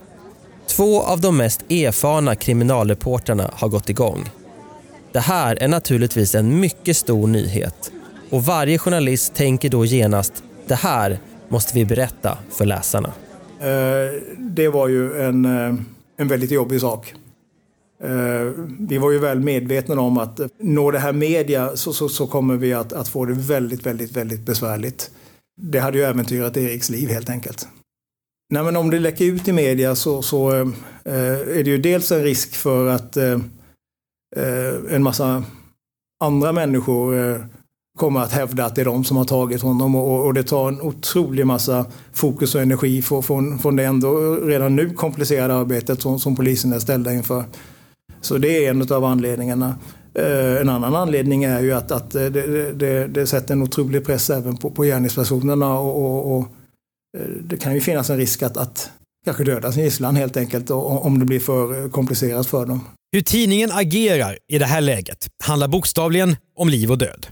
Två 0.69 1.03
av 1.03 1.21
de 1.21 1.37
mest 1.37 1.71
erfarna 1.71 2.35
kriminalreportrarna 2.35 3.51
har 3.55 3.69
gått 3.69 3.89
igång. 3.89 4.31
Det 5.13 5.21
här 5.21 5.63
är 5.63 5.69
naturligtvis 5.69 6.35
en 6.35 6.61
mycket 6.61 6.97
stor 6.97 7.27
nyhet 7.27 7.91
och 8.31 8.45
varje 8.45 8.79
journalist 8.79 9.35
tänker 9.35 9.69
då 9.69 9.85
genast 9.85 10.33
det 10.67 10.75
här 10.75 11.19
måste 11.49 11.75
vi 11.75 11.85
berätta 11.85 12.39
för 12.51 12.65
läsarna. 12.65 13.13
Eh, 13.61 14.23
det 14.39 14.69
var 14.69 14.89
ju 14.89 15.23
en, 15.23 15.45
eh, 15.45 15.75
en 16.17 16.29
väldigt 16.29 16.51
jobbig 16.51 16.81
sak. 16.81 17.15
Eh, 18.03 18.53
vi 18.79 18.99
var 18.99 19.11
ju 19.11 19.19
väl 19.19 19.41
medvetna 19.41 20.01
om 20.01 20.19
att 20.19 20.41
når 20.59 20.93
det 20.93 20.99
här 20.99 21.13
media 21.13 21.77
så, 21.77 21.93
så, 21.93 22.09
så, 22.09 22.27
kommer 22.27 22.57
vi 22.57 22.73
att, 22.73 22.93
att 22.93 23.09
få 23.09 23.25
det 23.25 23.35
väldigt, 23.35 23.87
väldigt, 23.87 24.17
väldigt 24.17 24.41
besvärligt. 24.41 25.11
Det 25.63 25.79
hade 25.79 25.99
ju 25.99 26.05
äventyrat 26.05 26.57
Eriks 26.57 26.91
liv 26.91 27.09
helt 27.09 27.31
enkelt. 27.31 27.69
Nej, 28.53 28.63
men 28.63 28.77
om 28.77 28.91
det 28.91 28.99
läcker 28.99 29.25
ut 29.25 29.49
i 29.49 29.53
media 29.53 29.95
så, 29.95 30.23
så 30.23 30.51
är 31.05 31.65
det 31.65 31.71
ju 31.71 31.79
dels 31.79 32.13
en 32.13 32.23
risk 32.23 32.55
för 32.55 32.89
att 32.89 33.17
en 34.91 35.03
massa 35.03 35.45
andra 36.25 36.53
människor 36.53 37.15
kommer 37.97 38.21
att 38.21 38.33
hävda 38.33 38.65
att 38.65 38.75
det 38.75 38.81
är 38.81 38.85
de 38.85 39.05
som 39.05 39.17
har 39.17 39.25
tagit 39.25 39.63
honom 39.63 39.95
och, 39.95 40.27
och 40.27 40.35
det 40.35 40.43
tar 40.43 40.69
en 40.69 40.81
otrolig 40.81 41.47
massa 41.47 41.87
fokus 42.13 42.55
och 42.55 42.63
energi 42.63 43.03
från, 43.03 43.23
från, 43.23 43.59
från 43.59 43.77
det 43.77 43.85
ändå 43.85 44.35
redan 44.35 44.77
nu 44.77 44.91
komplicerade 44.91 45.55
arbetet 45.55 46.03
som, 46.03 46.19
som 46.19 46.37
polisen 46.37 46.73
är 46.73 46.79
ställda 46.79 47.13
inför. 47.13 47.45
Så 48.21 48.39
det 48.39 48.67
är 48.67 48.71
en 48.71 48.93
av 48.93 49.05
anledningarna. 49.05 49.79
Eh, 50.15 50.61
en 50.61 50.69
annan 50.69 50.95
anledning 50.95 51.45
är 51.45 51.61
ju 51.61 51.73
att, 51.73 51.91
att 51.91 52.11
det, 52.11 52.31
det, 52.73 53.07
det, 53.07 53.27
sätter 53.27 53.55
en 53.55 53.63
otrolig 53.63 54.07
press 54.07 54.31
även 54.31 54.57
på, 54.57 54.71
på 54.71 54.83
gärningspersonerna 54.85 55.79
och, 55.79 56.05
och, 56.05 56.37
och, 56.37 56.47
eh, 57.19 57.27
det 57.43 57.57
kan 57.57 57.75
ju 57.75 57.81
finnas 57.81 58.11
en 58.11 58.17
risk 58.17 58.43
att, 58.43 58.57
att 58.57 58.91
kanske 59.25 59.45
döda 59.45 59.73
sin 59.73 59.85
gisslan 59.85 60.17
helt 60.17 60.37
enkelt 60.37 60.71
om 60.71 61.19
det 61.19 61.25
blir 61.25 61.41
för 61.41 61.89
komplicerat 61.89 62.47
för 62.47 62.67
dem. 62.67 62.81
Hur 63.13 63.21
tidningen 63.21 63.71
agerar 63.73 64.39
i 64.53 64.59
det 64.59 64.65
här 64.65 64.81
läget 64.81 65.29
handlar 65.45 65.69
bokstavligen 65.69 66.37
om 66.57 66.69
liv 66.69 66.91
och 66.91 66.99
död. 66.99 67.27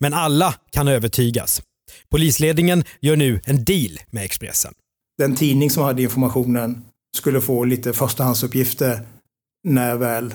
Men 0.00 0.14
alla 0.14 0.54
kan 0.70 0.88
övertygas. 0.88 1.62
Polisledningen 2.10 2.84
gör 3.00 3.16
nu 3.16 3.40
en 3.44 3.64
deal 3.64 3.98
med 4.10 4.24
Expressen. 4.24 4.74
Den 5.18 5.36
tidning 5.36 5.70
som 5.70 5.84
hade 5.84 6.02
informationen 6.02 6.84
skulle 7.16 7.40
få 7.40 7.64
lite 7.64 7.92
förstahandsuppgifter 7.92 9.00
när 9.68 9.96
väl 9.96 10.34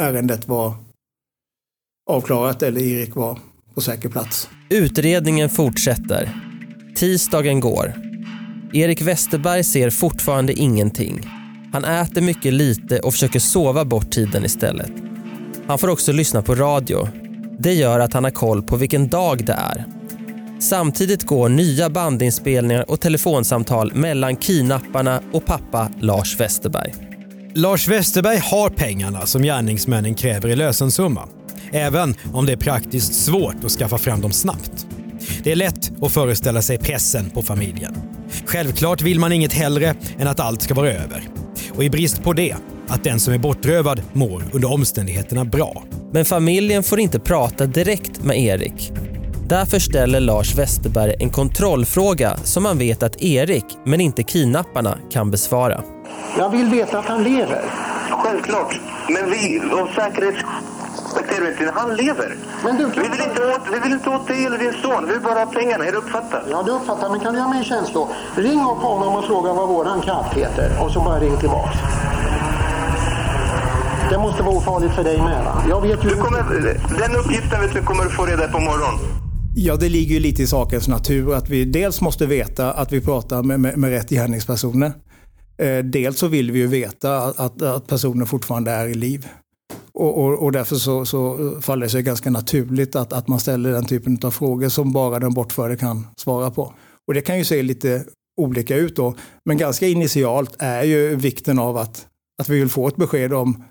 ärendet 0.00 0.48
var 0.48 0.74
avklarat 2.10 2.62
eller 2.62 2.80
Erik 2.80 3.14
var 3.14 3.38
på 3.74 3.80
säker 3.80 4.08
plats. 4.08 4.48
Utredningen 4.68 5.50
fortsätter. 5.50 6.36
Tisdagen 6.96 7.60
går. 7.60 7.94
Erik 8.72 9.02
Westerberg 9.02 9.64
ser 9.64 9.90
fortfarande 9.90 10.52
ingenting. 10.52 11.20
Han 11.72 11.84
äter 11.84 12.20
mycket 12.20 12.52
lite 12.52 13.00
och 13.00 13.12
försöker 13.12 13.38
sova 13.38 13.84
bort 13.84 14.10
tiden 14.10 14.44
istället. 14.44 14.92
Han 15.66 15.78
får 15.78 15.88
också 15.88 16.12
lyssna 16.12 16.42
på 16.42 16.54
radio. 16.54 17.08
Det 17.62 17.72
gör 17.72 18.00
att 18.00 18.12
han 18.12 18.24
har 18.24 18.30
koll 18.30 18.62
på 18.62 18.76
vilken 18.76 19.08
dag 19.08 19.44
det 19.44 19.52
är. 19.52 19.84
Samtidigt 20.60 21.22
går 21.22 21.48
nya 21.48 21.90
bandinspelningar 21.90 22.90
och 22.90 23.00
telefonsamtal 23.00 23.94
mellan 23.94 24.36
kidnapparna 24.36 25.20
och 25.32 25.46
pappa 25.46 25.90
Lars 26.00 26.40
Westerberg. 26.40 26.94
Lars 27.54 27.88
Westerberg 27.88 28.38
har 28.38 28.70
pengarna 28.70 29.26
som 29.26 29.42
gärningsmännen 29.42 30.14
kräver 30.14 30.48
i 30.48 30.56
lösensumma. 30.56 31.28
Även 31.72 32.14
om 32.32 32.46
det 32.46 32.52
är 32.52 32.56
praktiskt 32.56 33.14
svårt 33.14 33.64
att 33.64 33.70
skaffa 33.70 33.98
fram 33.98 34.20
dem 34.20 34.32
snabbt. 34.32 34.86
Det 35.44 35.52
är 35.52 35.56
lätt 35.56 35.92
att 36.02 36.12
föreställa 36.12 36.62
sig 36.62 36.78
pressen 36.78 37.30
på 37.30 37.42
familjen. 37.42 37.94
Självklart 38.46 39.02
vill 39.02 39.20
man 39.20 39.32
inget 39.32 39.52
hellre 39.52 39.94
än 40.18 40.28
att 40.28 40.40
allt 40.40 40.62
ska 40.62 40.74
vara 40.74 40.92
över. 40.92 41.28
Och 41.74 41.84
i 41.84 41.90
brist 41.90 42.22
på 42.22 42.32
det, 42.32 42.56
att 42.92 43.04
den 43.04 43.20
som 43.20 43.34
är 43.34 43.38
bortrövad 43.38 44.02
mår 44.12 44.44
under 44.52 44.72
omständigheterna 44.72 45.44
bra. 45.44 45.82
Men 46.12 46.24
familjen 46.24 46.82
får 46.82 47.00
inte 47.00 47.20
prata 47.20 47.66
direkt 47.66 48.22
med 48.22 48.38
Erik. 48.38 48.92
Därför 49.48 49.78
ställer 49.78 50.20
Lars 50.20 50.54
Westerberg 50.54 51.14
en 51.18 51.30
kontrollfråga 51.30 52.36
som 52.36 52.62
man 52.62 52.78
vet 52.78 53.02
att 53.02 53.22
Erik, 53.22 53.64
men 53.84 54.00
inte 54.00 54.22
kidnapparna, 54.22 54.98
kan 55.10 55.30
besvara. 55.30 55.82
Jag 56.38 56.50
vill 56.50 56.66
veta 56.66 56.98
att 56.98 57.06
han 57.06 57.24
lever. 57.24 57.64
Självklart. 58.10 58.80
Men 59.08 59.30
vi, 59.30 59.60
av 59.80 59.86
säkerhets 59.86 60.44
han 61.74 61.96
lever. 61.96 62.36
Men 62.64 62.76
du, 62.76 62.86
vi, 62.86 63.08
vill 63.08 63.22
inte 63.28 63.46
åt, 63.46 63.60
vi 63.72 63.78
vill 63.78 63.92
inte 63.92 64.10
åt 64.10 64.28
dig 64.28 64.46
eller 64.46 64.58
din 64.58 64.72
son. 64.82 65.06
Vi 65.06 65.12
vill 65.12 65.22
bara 65.22 65.38
ha 65.38 65.46
pengarna. 65.46 65.86
Är 65.86 65.92
du 65.92 65.98
uppfattat? 65.98 66.42
Ja, 66.50 66.62
du 66.62 66.72
uppfattar. 66.72 67.08
Men 67.08 67.20
kan 67.20 67.32
du 67.32 67.38
göra 67.38 67.48
mig 67.48 67.58
en 67.58 67.64
tjänst 67.64 67.94
då? 67.94 68.08
Ring 68.36 68.60
upp 68.60 68.78
honom 68.78 69.16
och 69.16 69.24
fråga 69.24 69.52
vad 69.52 69.68
våran 69.68 70.00
katt 70.00 70.34
heter. 70.34 70.70
Och 70.80 70.90
så 70.90 71.00
bara 71.00 71.20
ring 71.20 71.36
tillbaks. 71.36 71.76
Det 74.12 74.18
måste 74.18 74.42
vara 74.42 74.56
ofarligt 74.56 74.92
för 74.92 75.04
dig 75.04 75.18
med 75.18 75.44
va? 75.44 75.64
Jag 75.68 75.80
vet 75.80 76.04
ju... 76.04 76.08
Du 76.08 76.16
kommer, 76.16 76.42
den 76.98 77.16
uppgiften 77.16 77.60
vet 77.60 77.72
du 77.72 77.82
kommer 77.82 78.04
du 78.04 78.10
få 78.10 78.26
reda 78.26 78.48
på 78.48 78.58
imorgon. 78.58 78.98
Ja, 79.54 79.76
det 79.76 79.88
ligger 79.88 80.14
ju 80.14 80.20
lite 80.20 80.42
i 80.42 80.46
sakens 80.46 80.88
natur 80.88 81.34
att 81.34 81.48
vi 81.48 81.64
dels 81.64 82.00
måste 82.00 82.26
veta 82.26 82.72
att 82.72 82.92
vi 82.92 83.00
pratar 83.00 83.42
med, 83.42 83.60
med, 83.60 83.78
med 83.78 83.90
rätt 83.90 84.10
gärningspersoner. 84.10 84.92
Eh, 85.58 85.78
dels 85.78 86.18
så 86.18 86.26
vill 86.26 86.50
vi 86.50 86.58
ju 86.58 86.66
veta 86.66 87.16
att, 87.16 87.62
att 87.62 87.86
personen 87.86 88.26
fortfarande 88.26 88.70
är 88.70 88.88
i 88.88 88.94
liv. 88.94 89.28
Och, 89.92 90.18
och, 90.18 90.42
och, 90.42 90.52
därför 90.52 90.76
så, 90.76 91.04
så 91.04 91.50
faller 91.60 91.86
det 91.86 91.90
sig 91.90 92.02
ganska 92.02 92.30
naturligt 92.30 92.96
att, 92.96 93.12
att 93.12 93.28
man 93.28 93.40
ställer 93.40 93.72
den 93.72 93.84
typen 93.84 94.18
av 94.22 94.30
frågor 94.30 94.68
som 94.68 94.92
bara 94.92 95.18
den 95.18 95.34
bortförde 95.34 95.76
kan 95.76 96.06
svara 96.16 96.50
på. 96.50 96.74
Och 97.08 97.14
det 97.14 97.20
kan 97.20 97.38
ju 97.38 97.44
se 97.44 97.62
lite 97.62 98.04
olika 98.40 98.76
ut 98.76 98.96
då. 98.96 99.14
Men 99.44 99.56
ganska 99.56 99.86
initialt 99.86 100.56
är 100.58 100.82
ju 100.82 101.16
vikten 101.16 101.58
av 101.58 101.76
att, 101.76 102.06
att 102.42 102.48
vi 102.48 102.58
vill 102.58 102.68
få 102.68 102.88
ett 102.88 102.96
besked 102.96 103.32
om 103.32 103.64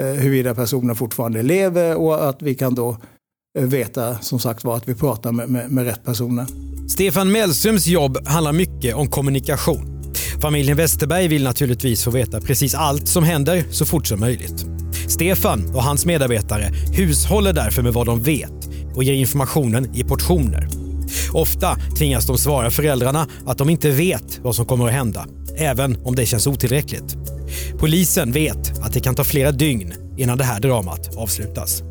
Eh, 0.00 0.06
huruvida 0.06 0.54
personen 0.54 0.96
fortfarande 0.96 1.42
lever 1.42 1.96
och 1.96 2.28
att 2.28 2.42
vi 2.42 2.54
kan 2.54 2.74
då 2.74 2.96
eh, 3.58 3.64
veta 3.64 4.18
som 4.18 4.38
sagt 4.38 4.64
var 4.64 4.76
att 4.76 4.88
vi 4.88 4.94
pratar 4.94 5.32
med, 5.32 5.48
med, 5.48 5.70
med 5.70 5.84
rätt 5.84 6.04
personer. 6.04 6.46
Stefan 6.88 7.32
Mellströms 7.32 7.86
jobb 7.86 8.26
handlar 8.26 8.52
mycket 8.52 8.94
om 8.94 9.06
kommunikation. 9.06 10.02
Familjen 10.40 10.76
Westerberg 10.76 11.28
vill 11.28 11.44
naturligtvis 11.44 12.04
få 12.04 12.10
veta 12.10 12.40
precis 12.40 12.74
allt 12.74 13.08
som 13.08 13.24
händer 13.24 13.64
så 13.70 13.86
fort 13.86 14.06
som 14.06 14.20
möjligt. 14.20 14.66
Stefan 15.08 15.74
och 15.74 15.82
hans 15.82 16.06
medarbetare 16.06 16.72
hushåller 16.96 17.52
därför 17.52 17.82
med 17.82 17.92
vad 17.92 18.06
de 18.06 18.22
vet 18.22 18.68
och 18.94 19.04
ger 19.04 19.14
informationen 19.14 19.94
i 19.94 20.04
portioner. 20.04 20.68
Ofta 21.32 21.76
tvingas 21.98 22.26
de 22.26 22.38
svara 22.38 22.70
föräldrarna 22.70 23.26
att 23.46 23.58
de 23.58 23.70
inte 23.70 23.90
vet 23.90 24.40
vad 24.42 24.54
som 24.54 24.66
kommer 24.66 24.86
att 24.86 24.92
hända, 24.92 25.26
även 25.56 25.96
om 26.04 26.14
det 26.14 26.26
känns 26.26 26.46
otillräckligt. 26.46 27.16
Polisen 27.78 28.32
vet 28.32 28.78
att 28.82 28.92
det 28.92 29.00
kan 29.00 29.14
ta 29.14 29.24
flera 29.24 29.52
dygn 29.52 29.94
innan 30.16 30.38
det 30.38 30.44
här 30.44 30.60
dramat 30.60 31.16
avslutas. 31.16 31.82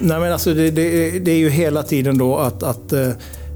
Nej, 0.00 0.20
men 0.20 0.32
alltså 0.32 0.54
det, 0.54 0.70
det, 0.70 1.18
det 1.18 1.30
är 1.30 1.38
ju 1.38 1.50
hela 1.50 1.82
tiden 1.82 2.18
då 2.18 2.36
att, 2.36 2.62
att 2.62 2.92
eh, 2.92 3.10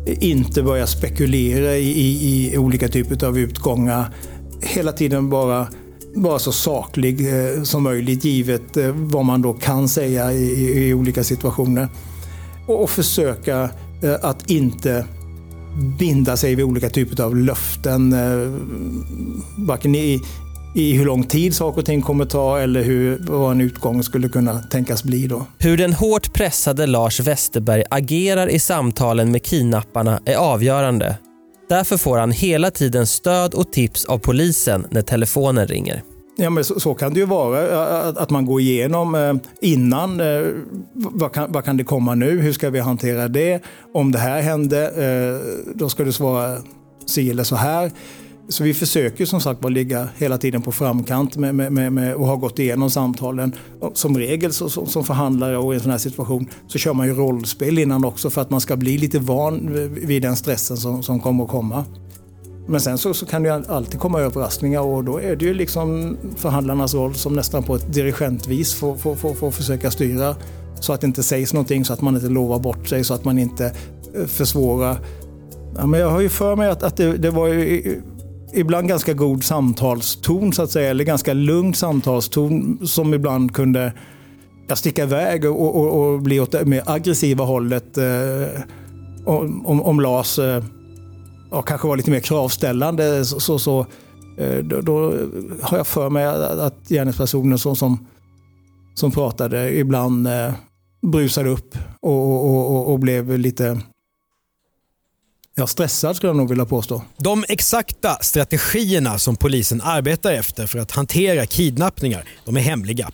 inte 0.07 0.63
börja 0.63 0.87
spekulera 0.87 1.77
i, 1.77 1.91
i, 1.91 2.55
i 2.55 2.59
olika 2.59 2.89
typer 2.89 3.27
av 3.27 3.39
utgångar. 3.39 4.15
Hela 4.63 4.93
tiden 4.93 5.31
bara 5.31 5.67
vara 6.15 6.39
så 6.39 6.53
saklig 6.53 7.21
eh, 7.29 7.63
som 7.63 7.83
möjligt 7.83 8.25
givet 8.25 8.77
eh, 8.77 8.91
vad 8.95 9.25
man 9.25 9.43
då 9.43 9.53
kan 9.53 9.89
säga 9.89 10.33
i, 10.33 10.89
i 10.89 10.95
olika 10.95 11.25
situationer. 11.25 11.89
Och, 12.67 12.83
och 12.83 12.91
försöka 12.91 13.71
eh, 14.03 14.15
att 14.23 14.51
inte 14.51 15.07
binda 15.99 16.37
sig 16.37 16.55
vid 16.55 16.65
olika 16.65 16.91
typer 16.91 17.23
av 17.23 17.37
löften. 17.37 18.13
Eh, 18.13 18.53
varken 19.67 19.95
i, 19.95 20.21
i 20.75 20.93
hur 20.93 21.05
lång 21.05 21.25
tid 21.25 21.55
saker 21.55 21.81
och 21.81 21.87
ting 21.87 22.03
kommer 22.03 22.25
ta 22.25 22.61
eller 22.61 22.83
hur, 22.83 23.19
vad 23.21 23.53
en 23.53 23.61
utgång 23.61 24.03
skulle 24.03 24.29
kunna 24.29 24.59
tänkas 24.59 25.05
bli. 25.05 25.27
Då. 25.27 25.47
Hur 25.59 25.77
den 25.77 25.93
hårt 25.93 26.33
pressade 26.33 26.87
Lars 26.87 27.21
Westerberg 27.21 27.85
agerar 27.91 28.49
i 28.49 28.59
samtalen 28.59 29.33
med 29.33 29.43
kidnapparna 29.43 30.21
är 30.25 30.37
avgörande 30.37 31.17
Därför 31.73 31.97
får 31.97 32.19
han 32.19 32.31
hela 32.31 32.71
tiden 32.71 33.07
stöd 33.07 33.55
och 33.55 33.73
tips 33.73 34.05
av 34.05 34.19
polisen 34.19 34.87
när 34.91 35.03
telefonen 35.03 35.67
ringer. 35.67 36.03
Ja, 36.43 36.51
men 36.51 36.65
så, 36.65 36.81
så, 36.81 36.95
kan 36.95 37.15
det 37.15 37.21
ju 37.21 37.27
vara, 37.27 38.09
att 38.09 38.31
man 38.31 38.47
går 38.47 38.61
igenom 38.61 39.15
eh, 39.15 39.35
innan. 39.61 40.21
Eh, 40.21 40.43
vad 40.93 41.33
kan, 41.33 41.53
vad 41.53 41.65
kan 41.65 41.77
det 41.77 41.85
komma 41.85 42.15
nu? 42.15 42.41
Hur 42.41 42.53
ska 42.53 42.71
vi 42.71 42.81
hantera 42.81 43.29
det? 43.29 43.63
Om 43.95 44.13
det 44.13 44.19
här 44.19 44.43
hände, 44.43 44.89
eh, 44.89 45.73
då 45.75 45.89
ska 45.89 46.05
du 46.05 46.13
svara 46.13 46.57
si 47.07 47.31
eller 47.31 47.45
så 47.45 47.57
här. 47.57 47.91
Så 48.49 48.65
vi 48.65 48.75
försöker 48.75 49.27
som 49.27 49.41
sagt 49.41 49.61
bara 49.61 49.69
ligga 49.69 50.09
hela 50.17 50.39
tiden 50.39 50.63
på 50.63 50.73
framkant 50.73 51.37
med, 51.37 51.55
med, 51.55 51.93
med, 51.93 52.15
och 52.15 52.27
har 52.27 52.37
gått 52.37 52.59
igenom 52.59 52.91
samtalen. 52.91 53.55
Som 53.95 54.19
regel 54.19 54.53
så, 54.53 54.69
som, 54.69 54.87
som 54.87 55.05
förhandlare 55.05 55.57
och 55.57 55.73
i 55.73 55.77
en 55.77 55.83
sån 55.83 55.91
här 55.91 55.99
situation 55.99 56.47
så 56.67 56.79
kör 56.79 56.95
man 56.95 57.07
ju 57.07 57.15
rollspel 57.15 57.79
innan 57.79 58.05
också 58.05 58.31
för 58.31 58.41
att 58.41 58.51
man 58.51 58.61
ska 58.61 58.77
bli 58.77 58.99
lite 58.99 59.19
van 59.19 59.89
vid 59.95 60.23
den 60.23 60.37
stressen 60.37 60.77
som, 60.77 61.03
som 61.03 61.21
kommer 61.21 61.45
att 61.45 61.51
komma. 61.51 61.85
Men 62.67 62.81
sen 62.81 62.99
så, 62.99 63.15
så, 63.15 63.27
kan 63.27 63.43
det 63.43 63.49
ju 63.49 63.65
alltid 63.69 64.01
komma 64.01 64.21
överraskningar 64.21 64.81
och 64.81 65.05
då 65.05 65.21
är 65.21 65.37
det 65.37 65.45
ju 65.45 65.55
liksom 65.55 66.17
förhandlarnas 66.37 66.95
roll 66.95 67.15
som 67.15 67.35
nästan 67.35 67.63
på 67.63 67.75
ett 67.75 67.95
dirigentvis 67.95 68.75
får, 68.75 68.97
får, 68.97 69.15
får, 69.15 69.35
får 69.35 69.51
försöka 69.51 69.91
styra 69.91 70.37
så 70.81 70.93
att 70.93 71.01
det 71.01 71.07
inte 71.07 71.23
sägs 71.23 71.53
någonting, 71.53 71.85
så 71.85 71.93
att 71.93 72.01
man 72.01 72.15
inte 72.15 72.29
lovar 72.29 72.59
bort 72.59 72.89
sig, 72.89 73.05
så 73.05 73.15
att 73.15 73.25
man 73.25 73.39
inte 73.39 73.75
eh, 74.15 74.27
försvårar. 74.27 74.97
Ja, 75.77 75.87
men 75.87 76.01
jag 76.01 76.11
har 76.11 76.21
ju 76.21 76.29
för 76.29 76.57
mig 76.57 76.69
att, 76.69 76.83
att 76.83 76.97
det, 76.97 77.17
det 77.17 77.31
var 77.31 77.49
ju 77.49 78.03
ibland 78.55 78.89
ganska 78.89 79.13
god 79.13 79.45
samtalston 79.45 80.53
så 80.53 80.63
att 80.63 80.71
säga, 80.71 80.91
eller 80.91 81.05
ganska 81.05 81.33
lugn 81.33 81.75
samtalston 81.75 82.79
som 82.87 83.15
ibland 83.15 83.55
kunde 83.55 83.93
sticka 84.75 85.03
iväg 85.03 85.45
och, 85.45 85.77
och, 85.77 86.13
och 86.13 86.23
bli 86.23 86.41
åt 86.41 86.53
det 86.53 86.65
mer 86.65 86.83
aggressiva 86.87 87.45
hållet. 87.45 87.99
Eh, 87.99 88.63
om, 89.25 89.83
om 89.83 90.01
Lars 90.01 90.39
eh, 90.39 90.65
ja, 91.53 91.63
kanske 91.63 91.89
var 91.89 91.97
lite 91.97 92.11
mer 92.11 92.21
kravställande 92.21 93.25
så, 93.25 93.41
så, 93.41 93.59
så 93.59 93.87
eh, 94.39 94.59
då, 94.59 94.81
då, 94.81 95.15
har 95.63 95.77
jag 95.77 95.87
för 95.87 96.11
mig 96.11 96.25
att, 96.27 96.89
gärningspersonen 96.89 97.59
som, 97.59 97.77
som, 97.77 98.07
som 98.95 99.11
pratade 99.11 99.79
ibland 99.79 100.27
eh, 100.27 100.53
brusade 101.03 101.51
upp 101.51 101.79
och, 102.01 102.45
och, 102.45 102.93
och 102.93 102.99
blev 102.99 103.39
lite 103.39 103.81
Ja, 105.55 105.67
stressad 105.67 106.17
skulle 106.17 106.31
jag 106.31 106.37
nog 106.37 106.49
vilja 106.49 106.65
påstå. 106.65 107.03
De 107.17 107.45
exakta 107.49 108.19
strategierna 108.21 109.19
som 109.19 109.37
polisen 109.37 109.81
arbetar 109.85 110.33
efter 110.33 110.67
för 110.67 110.79
att 110.79 110.91
hantera 110.91 111.47
kidnappningar, 111.47 112.29
de 112.45 112.57
är 112.57 112.61
hemliga. 112.61 113.11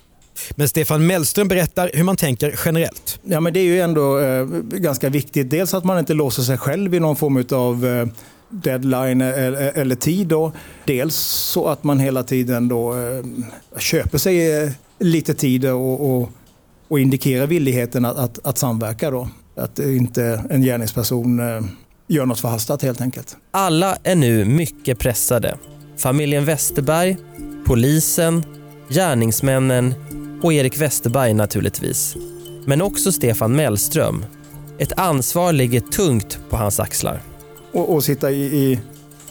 Men 0.51 0.69
Stefan 0.69 1.07
Mellström 1.07 1.47
berättar 1.47 1.91
hur 1.93 2.03
man 2.03 2.17
tänker 2.17 2.59
generellt. 2.65 3.19
Ja, 3.23 3.39
men 3.39 3.53
det 3.53 3.59
är 3.59 3.63
ju 3.63 3.81
ändå 3.81 4.19
eh, 4.19 4.45
ganska 4.61 5.09
viktigt. 5.09 5.49
Dels 5.49 5.73
att 5.73 5.83
man 5.83 5.99
inte 5.99 6.13
låser 6.13 6.43
sig 6.43 6.57
själv 6.57 6.93
i 6.93 6.99
någon 6.99 7.15
form 7.15 7.45
av 7.51 7.85
eh, 7.85 8.05
deadline 8.49 9.21
eller, 9.21 9.77
eller 9.77 9.95
tid. 9.95 10.27
Då. 10.27 10.51
Dels 10.85 11.15
så 11.15 11.67
att 11.67 11.83
man 11.83 11.99
hela 11.99 12.23
tiden 12.23 12.67
då, 12.67 12.93
eh, 12.93 13.25
köper 13.77 14.17
sig 14.17 14.63
eh, 14.63 14.69
lite 14.99 15.33
tid 15.33 15.65
och, 15.65 16.15
och, 16.15 16.29
och 16.87 16.99
indikerar 16.99 17.47
villigheten 17.47 18.05
att, 18.05 18.17
att, 18.17 18.39
att 18.43 18.57
samverka. 18.57 19.11
Då. 19.11 19.29
Att 19.55 19.79
inte 19.79 20.43
en 20.49 20.61
gärningsperson 20.61 21.39
eh, 21.39 21.61
gör 22.07 22.25
något 22.25 22.39
förhastat 22.39 22.81
helt 22.81 23.01
enkelt. 23.01 23.37
Alla 23.51 23.97
är 24.03 24.15
nu 24.15 24.45
mycket 24.45 24.99
pressade. 24.99 25.57
Familjen 25.97 26.45
Westerberg, 26.45 27.17
polisen, 27.65 28.43
gärningsmännen 28.89 29.93
och 30.41 30.53
Erik 30.53 30.81
Westerberg 30.81 31.33
naturligtvis. 31.33 32.15
Men 32.65 32.81
också 32.81 33.11
Stefan 33.11 33.55
Mellström. 33.55 34.25
Ett 34.77 34.99
ansvar 34.99 35.53
ligger 35.53 35.79
tungt 35.79 36.39
på 36.49 36.57
hans 36.57 36.79
axlar. 36.79 37.21
Och, 37.71 37.93
och 37.93 38.03
sitta 38.03 38.31
i, 38.31 38.43
i, 38.43 38.79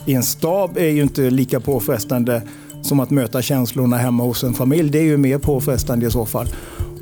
i 0.05 0.13
en 0.13 0.23
stab 0.23 0.77
är 0.77 0.89
ju 0.89 1.01
inte 1.01 1.21
lika 1.21 1.59
påfrestande 1.59 2.41
som 2.81 2.99
att 2.99 3.09
möta 3.09 3.41
känslorna 3.41 3.97
hemma 3.97 4.23
hos 4.23 4.43
en 4.43 4.53
familj. 4.53 4.89
Det 4.89 4.99
är 4.99 5.03
ju 5.03 5.17
mer 5.17 5.37
påfrestande 5.37 6.07
i 6.07 6.11
så 6.11 6.25
fall. 6.25 6.47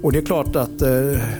Och 0.01 0.11
det 0.11 0.17
är 0.17 0.25
klart 0.25 0.55
att 0.55 0.81
eh, 0.81 0.89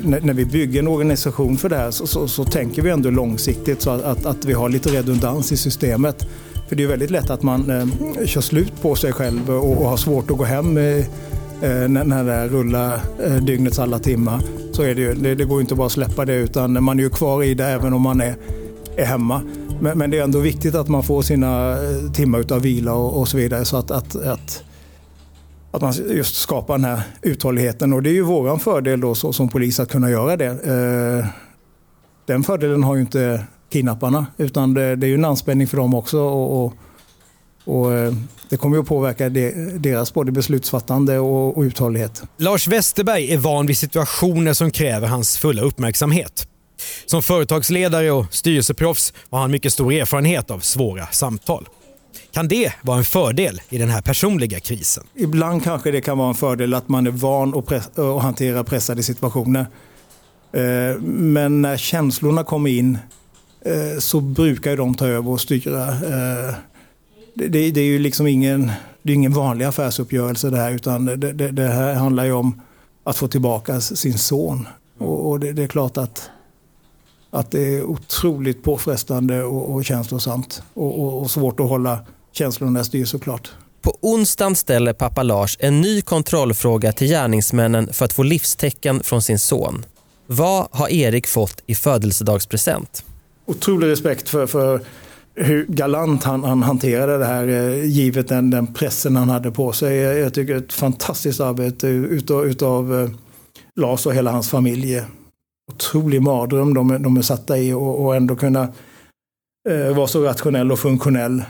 när, 0.02 0.22
när, 0.22 0.34
vi 0.34 0.46
bygger 0.46 0.80
en 0.80 0.88
organisation 0.88 1.58
för 1.58 1.70
det 1.70 1.78
här 1.78 1.92
så, 1.92 2.08
så, 2.08 2.28
så 2.28 2.46
tänker 2.46 2.82
vi 2.82 2.90
ändå 2.90 3.10
långsiktigt 3.10 3.82
så 3.82 3.90
att, 3.90 4.04
att, 4.04 4.26
att, 4.26 4.46
vi 4.46 4.54
har 4.54 4.70
lite 4.70 4.90
redundans 4.90 5.52
i 5.52 5.58
systemet. 5.58 6.28
För 6.70 6.76
det 6.76 6.84
är 6.84 6.88
väldigt 6.88 7.12
lätt 7.12 7.30
att 7.30 7.44
man 7.44 7.70
eh, 7.70 8.26
kör 8.26 8.42
slut 8.42 8.82
på 8.82 8.96
sig 8.96 9.14
själv 9.14 9.50
och, 9.50 9.82
och 9.82 9.90
har 9.90 9.98
svårt 9.98 10.32
att 10.32 10.38
gå 10.38 10.44
hem 10.44 10.78
eh, 10.78 11.06
Eh, 11.62 11.90
när, 11.90 12.04
när 12.04 12.24
det 12.24 12.48
rullar 12.48 13.00
eh, 13.24 13.36
dygnets 13.36 13.80
alla 13.80 14.00
timmar. 14.00 14.42
Så 14.72 14.84
är 14.84 14.96
det 14.96 15.02
ju. 15.02 15.14
Det, 15.14 15.36
det 15.36 15.46
går 15.46 15.62
inte 15.62 15.76
bara 15.76 15.86
att 15.86 15.92
släppa 15.92 16.26
det 16.26 16.36
utan 16.36 16.84
man 16.84 17.00
är 17.00 17.04
ju 17.04 17.10
kvar 17.10 17.44
i 17.44 17.54
det 17.54 17.66
även 17.66 17.94
om 17.94 18.02
man 18.02 18.22
är, 18.22 18.36
är 18.96 19.06
hemma. 19.06 19.42
Men, 19.80 19.98
men, 19.98 20.10
det 20.10 20.20
är 20.20 20.24
ändå 20.24 20.40
viktigt 20.40 20.76
att 20.76 20.88
man 20.88 21.04
får 21.04 21.22
sina 21.22 21.72
eh, 21.72 22.12
timmar 22.12 22.40
utav 22.40 22.62
vila 22.62 22.94
och, 22.94 23.20
och 23.20 23.28
så 23.28 23.38
vidare 23.38 23.66
så 23.66 23.78
att, 23.78 23.92
att, 23.92 24.16
att 24.16 24.64
att 25.72 25.82
man 25.82 25.94
just 26.16 26.36
skapar 26.36 26.78
den 26.78 26.86
här 26.86 27.02
uthålligheten. 27.22 27.94
Och 27.94 28.04
det 28.04 28.10
är 28.10 28.14
ju 28.14 28.22
våran 28.22 28.60
fördel 28.60 29.02
då 29.02 29.16
så, 29.16 29.34
som 29.34 29.50
polis 29.50 29.80
att 29.80 29.92
kunna 29.92 30.10
göra 30.10 30.38
det. 30.38 30.46
Eh, 30.46 31.26
den 32.26 32.44
fördelen 32.44 32.84
har 32.84 32.96
ju 32.96 33.02
inte 33.02 33.44
kidnapparna 33.70 34.26
utan 34.38 34.74
det, 34.74 34.96
det 34.96 35.08
är 35.08 35.10
ju 35.10 35.16
en 35.16 35.26
anspänning 35.26 35.68
för 35.68 35.78
dem 35.78 35.94
också. 35.94 36.20
Och, 36.20 36.66
och, 36.66 36.74
och 37.68 37.94
eh, 37.94 38.14
det 38.50 38.58
kommer 38.58 38.78
att 38.78 38.86
påverka 38.86 39.30
deras 39.80 40.14
både 40.14 40.32
beslutsfattande 40.32 41.20
och, 41.20 41.58
och 41.58 41.62
uthållighet. 41.64 42.22
Lars 42.38 42.68
Westerberg 42.68 43.34
är 43.34 43.38
van 43.38 43.66
vid 43.66 43.78
situationer 43.78 44.54
som 44.54 44.72
kräver 44.72 45.08
hans 45.08 45.38
fulla 45.38 45.62
uppmärksamhet. 45.62 46.48
Som 47.06 47.22
företagsledare 47.22 48.12
och 48.12 48.26
styrelseproffs 48.34 49.14
har 49.30 49.40
han 49.40 49.52
mycket 49.52 49.74
stor 49.74 49.94
erfarenhet 49.94 50.52
av 50.52 50.60
svåra 50.60 51.08
samtal. 51.08 51.68
Kan 52.34 52.48
det 52.48 52.74
vara 52.82 52.98
en 52.98 53.04
fördel 53.04 53.62
i 53.70 53.78
den 53.78 53.90
här 53.90 54.02
personliga 54.02 54.60
krisen? 54.60 55.04
Ibland 55.16 55.64
kanske 55.64 55.92
det 55.92 56.02
kan 56.02 56.18
vara 56.18 56.30
en 56.30 56.36
fördel 56.36 56.74
att 56.74 56.90
man 56.90 57.08
är 57.08 57.12
van 57.12 57.58
att, 57.58 57.66
press- 57.66 58.00
att 58.00 58.22
hantera 58.22 58.64
pressade 58.64 59.04
situationer. 59.04 59.66
Eh, 60.54 61.02
men 61.02 61.62
när 61.62 61.78
känslorna 61.78 62.44
kommer 62.44 62.70
in 62.70 62.98
eh, 63.66 64.00
så 64.00 64.20
brukar 64.22 64.78
de 64.78 64.96
ta 64.96 65.08
över 65.08 65.32
och 65.32 65.42
styra. 65.42 65.88
Eh, 67.42 67.50
det, 67.50 67.60
är 67.60 67.86
ju 67.86 68.00
liksom 68.00 68.28
ingen, 68.28 68.72
det 69.04 69.12
är 69.12 69.16
ingen 69.16 69.34
vanlig 69.34 69.66
affärsuppgörelse 69.66 70.50
det 70.50 70.58
här 70.58 70.72
utan 70.72 71.06
det, 71.06 71.16
det, 71.16 71.52
det 71.52 71.68
här 71.68 71.94
handlar 71.94 72.26
ju 72.26 72.32
om 72.32 72.62
att 73.04 73.18
få 73.18 73.28
tillbaka 73.28 73.82
sin 73.82 74.18
son. 74.18 74.68
Och, 74.98 75.30
och 75.30 75.40
det, 75.40 75.54
det, 75.54 75.64
är 75.64 75.68
klart 75.68 75.98
att, 75.98 76.30
att 77.30 77.52
det 77.52 77.78
är 77.78 77.84
otroligt 77.84 78.64
påfrestande 78.64 79.44
och, 79.44 79.76
och 79.76 79.86
känslosamt 79.86 80.62
och, 80.74 81.00
och, 81.00 81.22
och 81.22 81.32
svårt 81.32 81.60
att 81.60 81.70
hålla 81.70 82.00
känslorna 82.32 82.84
styr 82.84 83.06
såklart. 83.06 83.52
På 83.82 83.98
onsdagen 84.02 84.56
ställer 84.56 84.94
pappa 84.94 85.24
Lars 85.24 85.58
en 85.60 85.82
ny 85.82 86.02
kontrollfråga 86.02 86.92
till 86.92 87.08
gärningsmännen 87.08 87.94
för 87.94 88.06
att 88.06 88.14
få 88.14 88.24
livstecken 88.24 89.04
från 89.04 89.22
sin 89.22 89.40
son. 89.40 89.86
Vad 90.28 90.68
har 90.72 90.90
Erik 90.90 91.28
fått 91.28 91.64
i 91.66 91.76
födelsedagspresent? 91.76 93.04
Otrolig 93.46 93.88
respekt 93.88 94.30
för, 94.30 94.48
för 94.48 94.82
hur 95.38 95.66
galant 95.66 96.24
han, 96.24 96.44
han 96.44 96.64
hanterade 96.64 97.18
det 97.18 97.26
här 97.26 97.48
eh, 97.48 97.86
givet 97.86 98.28
den, 98.28 98.50
den 98.50 98.74
pressen 98.74 99.16
han 99.16 99.30
hade 99.30 99.52
på 99.52 99.72
sig. 99.72 99.98
Jag 99.98 100.34
tycker 100.34 100.56
ett 100.56 100.74
fantastiskt 100.74 101.40
arbete 101.40 101.88
utav, 101.88 102.46
utav 102.46 103.02
eh, 103.02 103.10
Lars 103.76 104.06
och 104.06 104.14
hela 104.14 104.32
hans 104.32 104.50
familj. 104.50 105.02
Otrolig 105.72 106.22
mardröm 106.22 106.74
de, 106.74 107.04
de 107.04 107.18
är 107.18 107.22
satta 107.22 107.58
i 107.58 107.74
och, 107.74 108.06
och 108.06 108.16
ändå 108.16 108.36
kunna 108.36 108.68
var 109.70 109.94
vara 109.94 110.08
så 110.08 110.24
rationell 110.24 110.72
och 110.72 110.80
funktionell. 110.80 111.44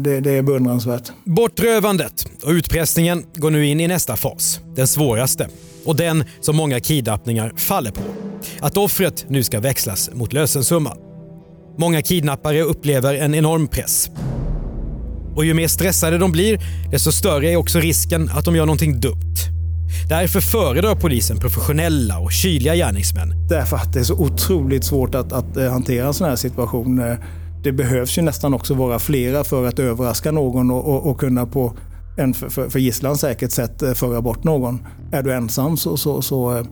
Det, 0.00 0.20
det 0.20 0.30
är 0.30 0.42
beundransvärt. 0.42 1.12
Bortrövandet 1.24 2.26
och 2.42 2.50
utpressningen 2.50 3.24
går 3.34 3.50
nu 3.50 3.66
in 3.66 3.80
i 3.80 3.88
nästa 3.88 4.16
fas. 4.16 4.60
Den 4.76 4.88
svåraste. 4.88 5.48
Och 5.84 5.96
den 5.96 6.24
som 6.40 6.56
många 6.56 6.80
kidnappningar 6.80 7.52
faller 7.56 7.90
på. 7.90 8.02
Att 8.60 8.76
offret 8.76 9.24
nu 9.28 9.42
ska 9.42 9.60
växlas 9.60 10.10
mot 10.14 10.32
lösensumman. 10.32 11.09
Många 11.78 12.02
kidnappare 12.02 12.62
upplever 12.62 13.14
en 13.14 13.34
enorm 13.34 13.68
press. 13.68 14.10
Och 15.36 15.44
ju 15.44 15.54
mer 15.54 15.68
stressade 15.68 16.18
de 16.18 16.32
blir, 16.32 16.60
desto 16.90 17.12
större 17.12 17.50
är 17.50 17.56
också 17.56 17.78
risken 17.78 18.28
att 18.28 18.44
de 18.44 18.56
gör 18.56 18.66
någonting 18.66 19.00
dumt. 19.00 19.34
Därför 20.08 20.40
föredrar 20.40 20.94
polisen 20.94 21.38
professionella 21.38 22.18
och 22.18 22.32
kyliga 22.32 22.74
gärningsmän. 22.74 23.48
Därför 23.48 23.76
att 23.76 23.92
det 23.92 24.00
är 24.00 24.04
så 24.04 24.14
otroligt 24.14 24.84
svårt 24.84 25.14
att, 25.14 25.32
att 25.32 25.56
eh, 25.56 25.70
hantera 25.70 26.06
en 26.06 26.14
sån 26.14 26.28
här 26.28 26.36
situation 26.36 26.98
eh, 26.98 27.14
det 27.62 27.72
behövs 27.72 28.18
ju 28.18 28.22
nästan 28.22 28.54
också 28.54 28.74
vara 28.74 28.98
flera 28.98 29.44
för 29.44 29.66
att 29.66 29.78
överraska 29.78 30.32
någon 30.32 30.70
och, 30.70 30.88
och, 30.88 31.10
och 31.10 31.20
kunna 31.20 31.46
på 31.46 31.72
en 32.16 32.34
för, 32.34 32.48
för, 32.48 32.68
för 32.68 32.78
gisslan 32.78 33.16
säkert 33.16 33.50
sätt 33.50 33.82
eh, 33.82 33.92
föra 33.92 34.22
bort 34.22 34.44
någon. 34.44 34.86
Är 35.12 35.22
du 35.22 35.32
ensam 35.32 35.76
så, 35.76 35.96
så, 35.96 36.22
så, 36.22 36.66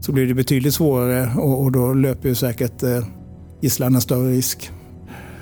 så 0.00 0.12
blir 0.12 0.26
det 0.26 0.34
betydligt 0.34 0.74
svårare 0.74 1.30
och, 1.36 1.62
och 1.62 1.72
då 1.72 1.94
löper 1.94 2.28
ju 2.28 2.34
säkert 2.34 2.82
eh, 2.82 3.04
gisslan 3.60 3.94
en 3.94 4.00
större 4.00 4.30
risk. 4.30 4.70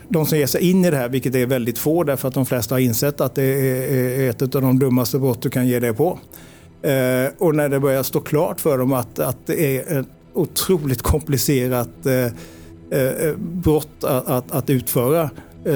De 0.09 0.27
som 0.27 0.39
ger 0.39 0.47
sig 0.47 0.71
in 0.71 0.85
i 0.85 0.91
det 0.91 0.97
här, 0.97 1.09
vilket 1.09 1.35
är 1.35 1.47
väldigt 1.47 1.79
få 1.79 2.05
därför 2.05 2.29
att 2.29 2.35
de 2.35 2.47
flesta 2.47 2.75
har 2.75 2.81
insett 2.81 3.21
att 3.21 3.35
det 3.35 3.43
är 3.45 4.31
ett 4.31 4.43
av 4.43 4.63
de 4.63 4.79
dummaste 4.79 5.19
brott 5.19 5.43
du 5.43 5.51
kan 5.51 5.67
ge 5.67 5.81
dig 5.81 5.93
på. 5.95 6.19
Eh, 6.85 7.33
och 7.39 7.55
när 7.55 7.69
det 7.69 7.81
börjar 7.81 8.03
stå 8.03 8.21
klart 8.21 8.61
för 8.61 8.79
dem 8.79 8.93
att, 8.93 9.19
att 9.19 9.47
det 9.47 9.77
är 9.77 10.01
ett 10.01 10.07
otroligt 10.35 11.03
komplicerat 11.03 12.07
eh, 12.07 12.25
eh, 13.01 13.37
brott 13.39 14.05
att, 14.05 14.29
att, 14.29 14.53
att, 14.53 14.71
utföra, 14.71 15.31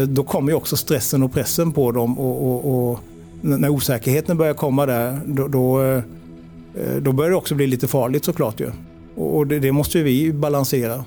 då 0.09 0.23
kommer 0.25 0.53
ju 0.53 0.57
också 0.57 0.77
stressen 0.77 1.23
och 1.23 1.33
pressen 1.33 1.73
på 1.73 1.93
dem 1.93 2.19
och, 2.19 2.49
och, 2.49 2.91
och 2.91 3.01
när 3.41 3.69
osäkerheten 3.69 4.37
börjar 4.37 4.55
komma 4.55 4.87
där, 4.87 5.21
då, 5.27 5.49
då, 5.49 6.03
då, 7.01 7.13
börjar 7.13 7.31
det 7.31 7.37
också 7.37 7.55
bli 7.55 7.67
lite 7.67 7.89
farligt 7.89 8.25
såklart 8.25 8.61
ju. 8.61 8.71
Och 9.15 9.47
det, 9.47 9.59
det 9.59 9.73
måste 9.73 10.03
vi 10.03 10.33
balansera. 10.33 11.05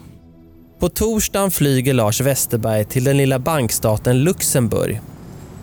På 0.81 0.89
torsdagen 0.89 1.51
flyger 1.51 1.93
Lars 1.93 2.21
Westerberg 2.21 2.85
till 2.85 3.03
den 3.03 3.17
lilla 3.17 3.39
bankstaten 3.39 4.23
Luxemburg. 4.23 5.01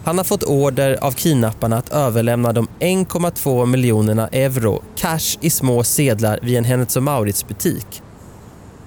Han 0.04 0.18
har 0.18 0.24
fått 0.24 0.42
order 0.42 1.04
av 1.04 1.12
kidnapparna 1.12 1.76
att 1.76 1.92
överlämna 1.92 2.52
de 2.52 2.68
1,2 2.80 3.66
miljonerna 3.66 4.28
euro 4.28 4.82
cash 4.96 5.38
i 5.40 5.50
små 5.50 5.84
sedlar 5.84 6.38
vid 6.42 6.56
en 6.56 6.64
Hennes 6.64 6.96
Mauritz 6.96 7.48
butik. 7.48 8.02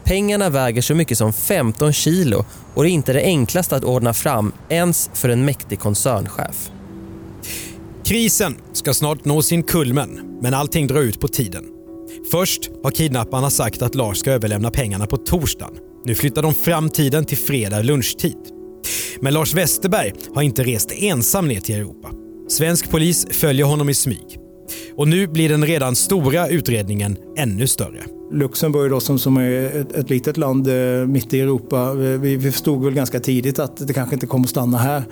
Pengarna 0.04 0.50
väger 0.50 0.82
så 0.82 0.96
mycket 0.96 1.18
som 1.18 1.34
15 1.34 1.94
kilo 1.94 2.46
och 2.74 2.84
det 2.84 2.90
är 2.90 2.92
inte 2.92 3.14
det 3.14 3.24
enklaste 3.24 3.76
att 3.76 3.84
ordna 3.84 4.14
fram 4.14 4.52
ens 4.70 5.10
för 5.14 5.30
en 5.30 5.46
mäktig 5.46 5.80
koncernchef. 5.80 6.72
Krisen 8.04 8.56
ska 8.74 8.94
snart 8.94 9.26
nå 9.26 9.42
sin 9.42 9.64
kulmen, 9.64 10.40
men 10.42 10.54
allting 10.54 10.88
drar 10.88 11.02
ut 11.02 11.20
på 11.20 11.28
tiden. 11.28 11.64
Först 12.32 12.70
har 12.84 12.92
kidnapparna 12.92 13.50
sagt 13.50 13.82
att 13.82 13.96
Lars 13.96 14.18
ska 14.18 14.32
överlämna 14.32 14.72
pengarna 14.72 15.08
på 15.08 15.18
torsdagen. 15.18 15.91
Nu 16.06 16.16
flyttar 16.16 16.42
de 16.42 16.54
fram 16.54 16.90
tiden 16.90 17.26
till 17.26 17.38
fredag 17.38 17.82
lunchtid. 17.82 18.38
Men 19.20 19.34
Lars 19.34 19.54
Westerberg 19.54 20.14
har 20.34 20.42
inte 20.42 20.64
rest 20.64 20.92
ensam 20.92 21.48
ner 21.48 21.60
till 21.60 21.76
Europa. 21.76 22.12
Svensk 22.48 22.90
polis 22.90 23.28
följer 23.32 23.66
honom 23.66 23.90
i 23.90 23.94
smyg. 23.94 24.38
Och 24.96 25.08
nu 25.08 25.28
blir 25.28 25.50
den 25.50 25.66
redan 25.66 25.96
stora 25.96 26.48
utredningen 26.48 27.18
ännu 27.38 27.68
större. 27.68 28.04
Luxemburg 28.32 28.92
då, 28.92 29.00
som, 29.00 29.20
som 29.20 29.38
är 29.38 29.82
ett, 29.82 29.92
ett 29.92 30.10
litet 30.10 30.38
land 30.38 30.68
eh, 30.68 31.08
mitt 31.08 31.34
i 31.34 31.40
Europa. 31.40 31.94
Vi, 31.94 32.38
vi 32.38 32.52
förstod 32.52 32.84
väl 32.84 32.94
ganska 32.94 33.20
tidigt 33.20 33.60
att 33.60 33.88
det 33.88 33.94
kanske 33.94 34.16
inte 34.16 34.28
kommer 34.28 34.46
att 34.46 34.50
stanna 34.50 34.78
här. 34.78 35.04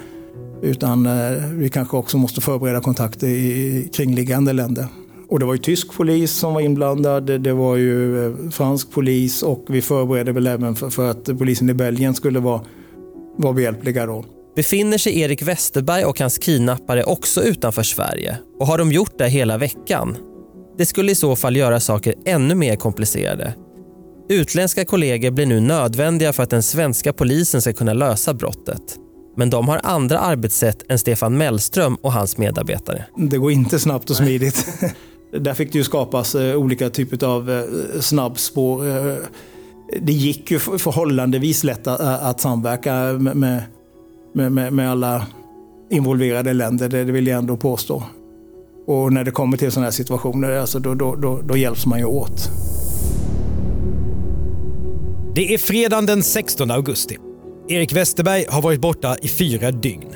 Utan 0.61 1.05
eh, 1.05 1.43
vi 1.53 1.69
kanske 1.69 1.97
också 1.97 2.17
måste 2.17 2.41
förbereda 2.41 2.81
kontakter 2.81 3.27
i 3.27 3.89
kringliggande 3.93 4.53
länder. 4.53 4.87
Och 5.29 5.39
det 5.39 5.45
var 5.45 5.53
ju 5.53 5.59
tysk 5.59 5.93
polis 5.93 6.31
som 6.31 6.53
var 6.53 6.61
inblandad, 6.61 7.41
det 7.41 7.53
var 7.53 7.75
ju 7.75 8.25
eh, 8.25 8.49
fransk 8.49 8.91
polis 8.91 9.43
och 9.43 9.65
vi 9.69 9.81
förberedde 9.81 10.31
väl 10.31 10.47
även 10.47 10.75
för, 10.75 10.89
för 10.89 11.09
att 11.09 11.25
polisen 11.37 11.69
i 11.69 11.73
Belgien 11.73 12.13
skulle 12.15 12.39
vara, 12.39 12.61
vara 13.37 13.53
behjälpliga 13.53 14.05
då. 14.05 14.25
Befinner 14.55 14.97
sig 14.97 15.19
Erik 15.19 15.41
Westerberg 15.41 16.05
och 16.05 16.19
hans 16.19 16.37
kidnappare 16.37 17.03
också 17.03 17.43
utanför 17.43 17.83
Sverige? 17.83 18.37
Och 18.59 18.67
har 18.67 18.77
de 18.77 18.91
gjort 18.91 19.17
det 19.17 19.29
hela 19.29 19.57
veckan? 19.57 20.17
Det 20.77 20.85
skulle 20.85 21.11
i 21.11 21.15
så 21.15 21.35
fall 21.35 21.55
göra 21.55 21.79
saker 21.79 22.15
ännu 22.25 22.55
mer 22.55 22.75
komplicerade. 22.75 23.53
Utländska 24.29 24.85
kollegor 24.85 25.31
blir 25.31 25.45
nu 25.45 25.59
nödvändiga 25.59 26.33
för 26.33 26.43
att 26.43 26.49
den 26.49 26.63
svenska 26.63 27.13
polisen 27.13 27.61
ska 27.61 27.73
kunna 27.73 27.93
lösa 27.93 28.33
brottet. 28.33 28.97
Men 29.37 29.49
de 29.49 29.67
har 29.67 29.81
andra 29.83 30.19
arbetssätt 30.19 30.91
än 30.91 30.99
Stefan 30.99 31.37
Mellström 31.37 31.95
och 31.95 32.13
hans 32.13 32.37
medarbetare. 32.37 33.05
Det 33.17 33.37
går 33.37 33.51
inte 33.51 33.79
snabbt 33.79 34.09
och 34.09 34.15
smidigt. 34.15 34.65
Där 35.31 35.53
fick 35.53 35.71
det 35.71 35.77
ju 35.77 35.83
skapas 35.83 36.35
eh, 36.35 36.55
olika 36.55 36.89
typer 36.89 37.27
av 37.27 37.51
eh, 37.51 37.99
snabbspår. 37.99 38.87
Eh, 38.87 39.15
det 40.01 40.13
gick 40.13 40.51
ju 40.51 40.59
förhållandevis 40.59 41.63
lätt 41.63 41.87
att, 41.87 41.99
att 41.99 42.39
samverka 42.39 42.93
med, 42.93 43.37
med, 44.33 44.51
med, 44.51 44.73
med 44.73 44.91
alla 44.91 45.27
involverade 45.89 46.53
länder, 46.53 46.89
det 46.89 47.03
vill 47.03 47.27
jag 47.27 47.37
ändå 47.37 47.57
påstå. 47.57 48.03
Och 48.87 49.13
när 49.13 49.23
det 49.23 49.31
kommer 49.31 49.57
till 49.57 49.71
sådana 49.71 49.85
här 49.85 49.91
situationer, 49.91 50.51
alltså 50.51 50.79
då, 50.79 50.93
då, 50.93 51.15
då, 51.15 51.41
då 51.41 51.57
hjälps 51.57 51.85
man 51.85 51.99
ju 51.99 52.05
åt. 52.05 52.49
Det 55.35 55.53
är 55.53 55.57
fredagen 55.57 56.05
den 56.05 56.23
16 56.23 56.71
augusti. 56.71 57.17
Erik 57.67 57.93
Westerberg 57.93 58.45
har 58.49 58.61
varit 58.61 58.81
borta 58.81 59.15
i 59.21 59.27
fyra 59.27 59.71
dygn. 59.71 60.13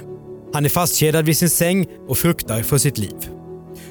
Han 0.54 0.66
är 0.66 0.70
fastkedjad 0.70 1.26
vid 1.26 1.38
sin 1.38 1.50
säng 1.50 1.88
och 2.08 2.18
fruktar 2.18 2.62
för 2.62 2.78
sitt 2.78 2.98
liv. 2.98 3.30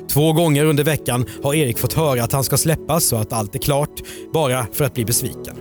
Två 0.08 0.32
gånger 0.32 0.64
under 0.64 0.84
veckan 0.84 1.26
har 1.42 1.54
Erik 1.54 1.78
fått 1.78 1.92
höra 1.92 2.24
att 2.24 2.32
han 2.32 2.44
ska 2.44 2.56
släppas 2.56 3.12
och 3.12 3.20
att 3.20 3.32
allt 3.32 3.54
är 3.54 3.58
klart, 3.58 4.00
bara 4.32 4.66
för 4.72 4.84
att 4.84 4.94
bli 4.94 5.04
besviken. 5.04 5.56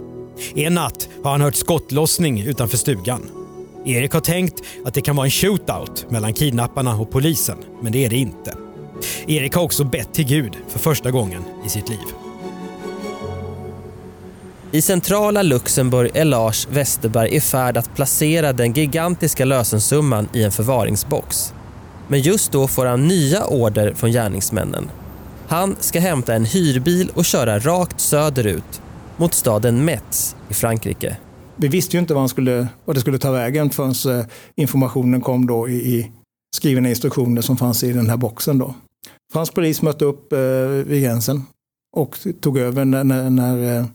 En 0.55 0.73
natt 0.73 1.09
har 1.23 1.31
han 1.31 1.41
hört 1.41 1.55
skottlossning 1.55 2.41
utanför 2.41 2.77
stugan. 2.77 3.29
Erik 3.85 4.13
har 4.13 4.21
tänkt 4.21 4.61
att 4.85 4.93
det 4.93 5.01
kan 5.01 5.15
vara 5.15 5.25
en 5.25 5.31
shootout 5.31 6.05
mellan 6.09 6.33
kidnapparna 6.33 6.95
och 6.95 7.11
polisen, 7.11 7.57
men 7.81 7.91
det 7.91 8.05
är 8.05 8.09
det 8.09 8.17
inte. 8.17 8.55
Erik 9.27 9.55
har 9.55 9.63
också 9.63 9.83
bett 9.83 10.13
till 10.13 10.25
Gud 10.25 10.53
för 10.67 10.79
första 10.79 11.11
gången 11.11 11.43
i 11.65 11.69
sitt 11.69 11.89
liv. 11.89 11.99
I 14.73 14.81
centrala 14.81 15.41
Luxemburg 15.41 16.11
är 16.13 16.25
Lars 16.25 16.67
Westerberg 16.71 17.35
i 17.35 17.41
färd 17.41 17.77
att 17.77 17.95
placera 17.95 18.53
den 18.53 18.73
gigantiska 18.73 19.45
lösensumman 19.45 20.29
i 20.33 20.43
en 20.43 20.51
förvaringsbox. 20.51 21.53
Men 22.11 22.21
just 22.21 22.51
då 22.51 22.67
får 22.67 22.85
han 22.85 23.07
nya 23.07 23.45
order 23.45 23.93
från 23.93 24.11
gärningsmännen. 24.11 24.91
Han 25.47 25.75
ska 25.79 25.99
hämta 25.99 26.33
en 26.33 26.45
hyrbil 26.45 27.11
och 27.13 27.25
köra 27.25 27.59
rakt 27.59 27.99
söderut 27.99 28.81
mot 29.17 29.33
staden 29.33 29.85
Metz 29.85 30.35
i 30.49 30.53
Frankrike. 30.53 31.17
Vi 31.55 31.67
visste 31.67 31.97
ju 31.97 32.01
inte 32.01 32.13
vad, 32.13 32.29
skulle, 32.29 32.67
vad 32.85 32.95
det 32.95 32.99
skulle 32.99 33.17
ta 33.17 33.31
vägen 33.31 33.69
förrän 33.69 34.19
eh, 34.19 34.25
informationen 34.55 35.21
kom 35.21 35.47
då 35.47 35.69
i, 35.69 35.73
i 35.73 36.11
skrivna 36.55 36.89
instruktioner 36.89 37.41
som 37.41 37.57
fanns 37.57 37.83
i 37.83 37.93
den 37.93 38.09
här 38.09 38.17
boxen. 38.17 38.57
Då. 38.57 38.75
Fransk 39.33 39.53
polis 39.53 39.81
mötte 39.81 40.05
upp 40.05 40.33
eh, 40.33 40.39
vid 40.85 41.03
gränsen 41.03 41.43
och 41.97 42.17
tog 42.41 42.57
över 42.57 42.85
när, 42.85 43.03
när, 43.03 43.29
när 43.29 43.77
eh, 43.79 43.85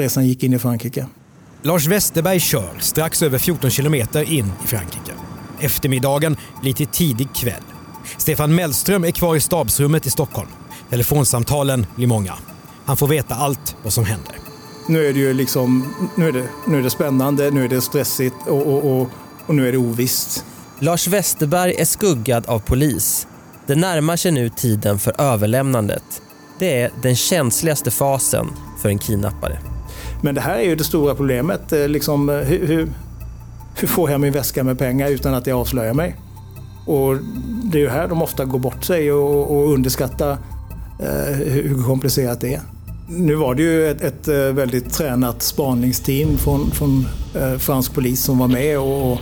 resan 0.00 0.26
gick 0.26 0.42
in 0.42 0.52
i 0.52 0.58
Frankrike. 0.58 1.06
Lars 1.62 1.86
Westerberg 1.86 2.40
kör 2.40 2.78
strax 2.80 3.22
över 3.22 3.38
14 3.38 3.70
kilometer 3.70 4.32
in 4.32 4.52
i 4.64 4.66
Frankrike. 4.66 5.12
Eftermiddagen 5.64 6.36
blir 6.62 6.72
till 6.72 6.86
tidig 6.86 7.28
kväll. 7.34 7.62
Stefan 8.16 8.54
Mellström 8.54 9.04
är 9.04 9.10
kvar 9.10 9.36
i 9.36 9.40
stabsrummet 9.40 10.06
i 10.06 10.10
Stockholm. 10.10 10.48
Telefonsamtalen 10.90 11.86
blir 11.96 12.06
många. 12.06 12.34
Han 12.84 12.96
får 12.96 13.08
veta 13.08 13.34
allt 13.34 13.76
vad 13.82 13.92
som 13.92 14.04
händer. 14.04 14.34
Nu 14.88 15.06
är 15.06 15.12
det 15.12 15.18
ju 15.18 15.34
liksom, 15.34 15.94
nu 16.16 16.28
är 16.28 16.32
det, 16.32 16.48
nu 16.66 16.78
är 16.78 16.82
det 16.82 16.90
spännande, 16.90 17.50
nu 17.50 17.64
är 17.64 17.68
det 17.68 17.80
stressigt 17.80 18.36
och, 18.46 18.66
och, 18.66 19.00
och, 19.00 19.10
och 19.46 19.54
nu 19.54 19.68
är 19.68 19.72
det 19.72 19.78
ovisst. 19.78 20.44
Lars 20.78 21.08
Westerberg 21.08 21.74
är 21.74 21.84
skuggad 21.84 22.46
av 22.46 22.58
polis. 22.58 23.26
Det 23.66 23.74
närmar 23.74 24.16
sig 24.16 24.32
nu 24.32 24.48
tiden 24.48 24.98
för 24.98 25.20
överlämnandet. 25.20 26.22
Det 26.58 26.80
är 26.80 26.90
den 27.02 27.16
känsligaste 27.16 27.90
fasen 27.90 28.46
för 28.82 28.88
en 28.88 28.98
kidnappare. 28.98 29.58
Men 30.22 30.34
det 30.34 30.40
här 30.40 30.58
är 30.58 30.64
ju 30.64 30.76
det 30.76 30.84
stora 30.84 31.14
problemet. 31.14 31.72
Eh, 31.72 31.88
liksom, 31.88 32.30
eh, 32.30 32.36
hur, 32.36 32.66
hur, 32.66 32.88
hur 33.76 33.88
får 33.88 34.10
jag 34.10 34.20
min 34.20 34.32
väska 34.32 34.64
med 34.64 34.78
pengar 34.78 35.08
utan 35.08 35.34
att 35.34 35.46
jag 35.46 35.60
avslöjar 35.60 35.94
mig? 35.94 36.16
Och 36.86 37.16
det 37.64 37.78
är 37.78 37.82
ju 37.82 37.88
här 37.88 38.08
de 38.08 38.22
ofta 38.22 38.44
går 38.44 38.58
bort 38.58 38.84
sig 38.84 39.12
och, 39.12 39.56
och 39.56 39.72
underskattar 39.72 40.38
eh, 41.00 41.36
hur 41.36 41.82
komplicerat 41.82 42.40
det 42.40 42.54
är. 42.54 42.60
Nu 43.08 43.34
var 43.34 43.54
det 43.54 43.62
ju 43.62 43.90
ett, 43.90 44.02
ett 44.02 44.28
eh, 44.28 44.34
väldigt 44.34 44.92
tränat 44.92 45.42
spaningsteam 45.42 46.38
från, 46.38 46.70
från 46.70 47.06
eh, 47.34 47.58
fransk 47.58 47.94
polis 47.94 48.24
som 48.24 48.38
var 48.38 48.48
med 48.48 48.78
och, 48.78 49.12
och 49.12 49.18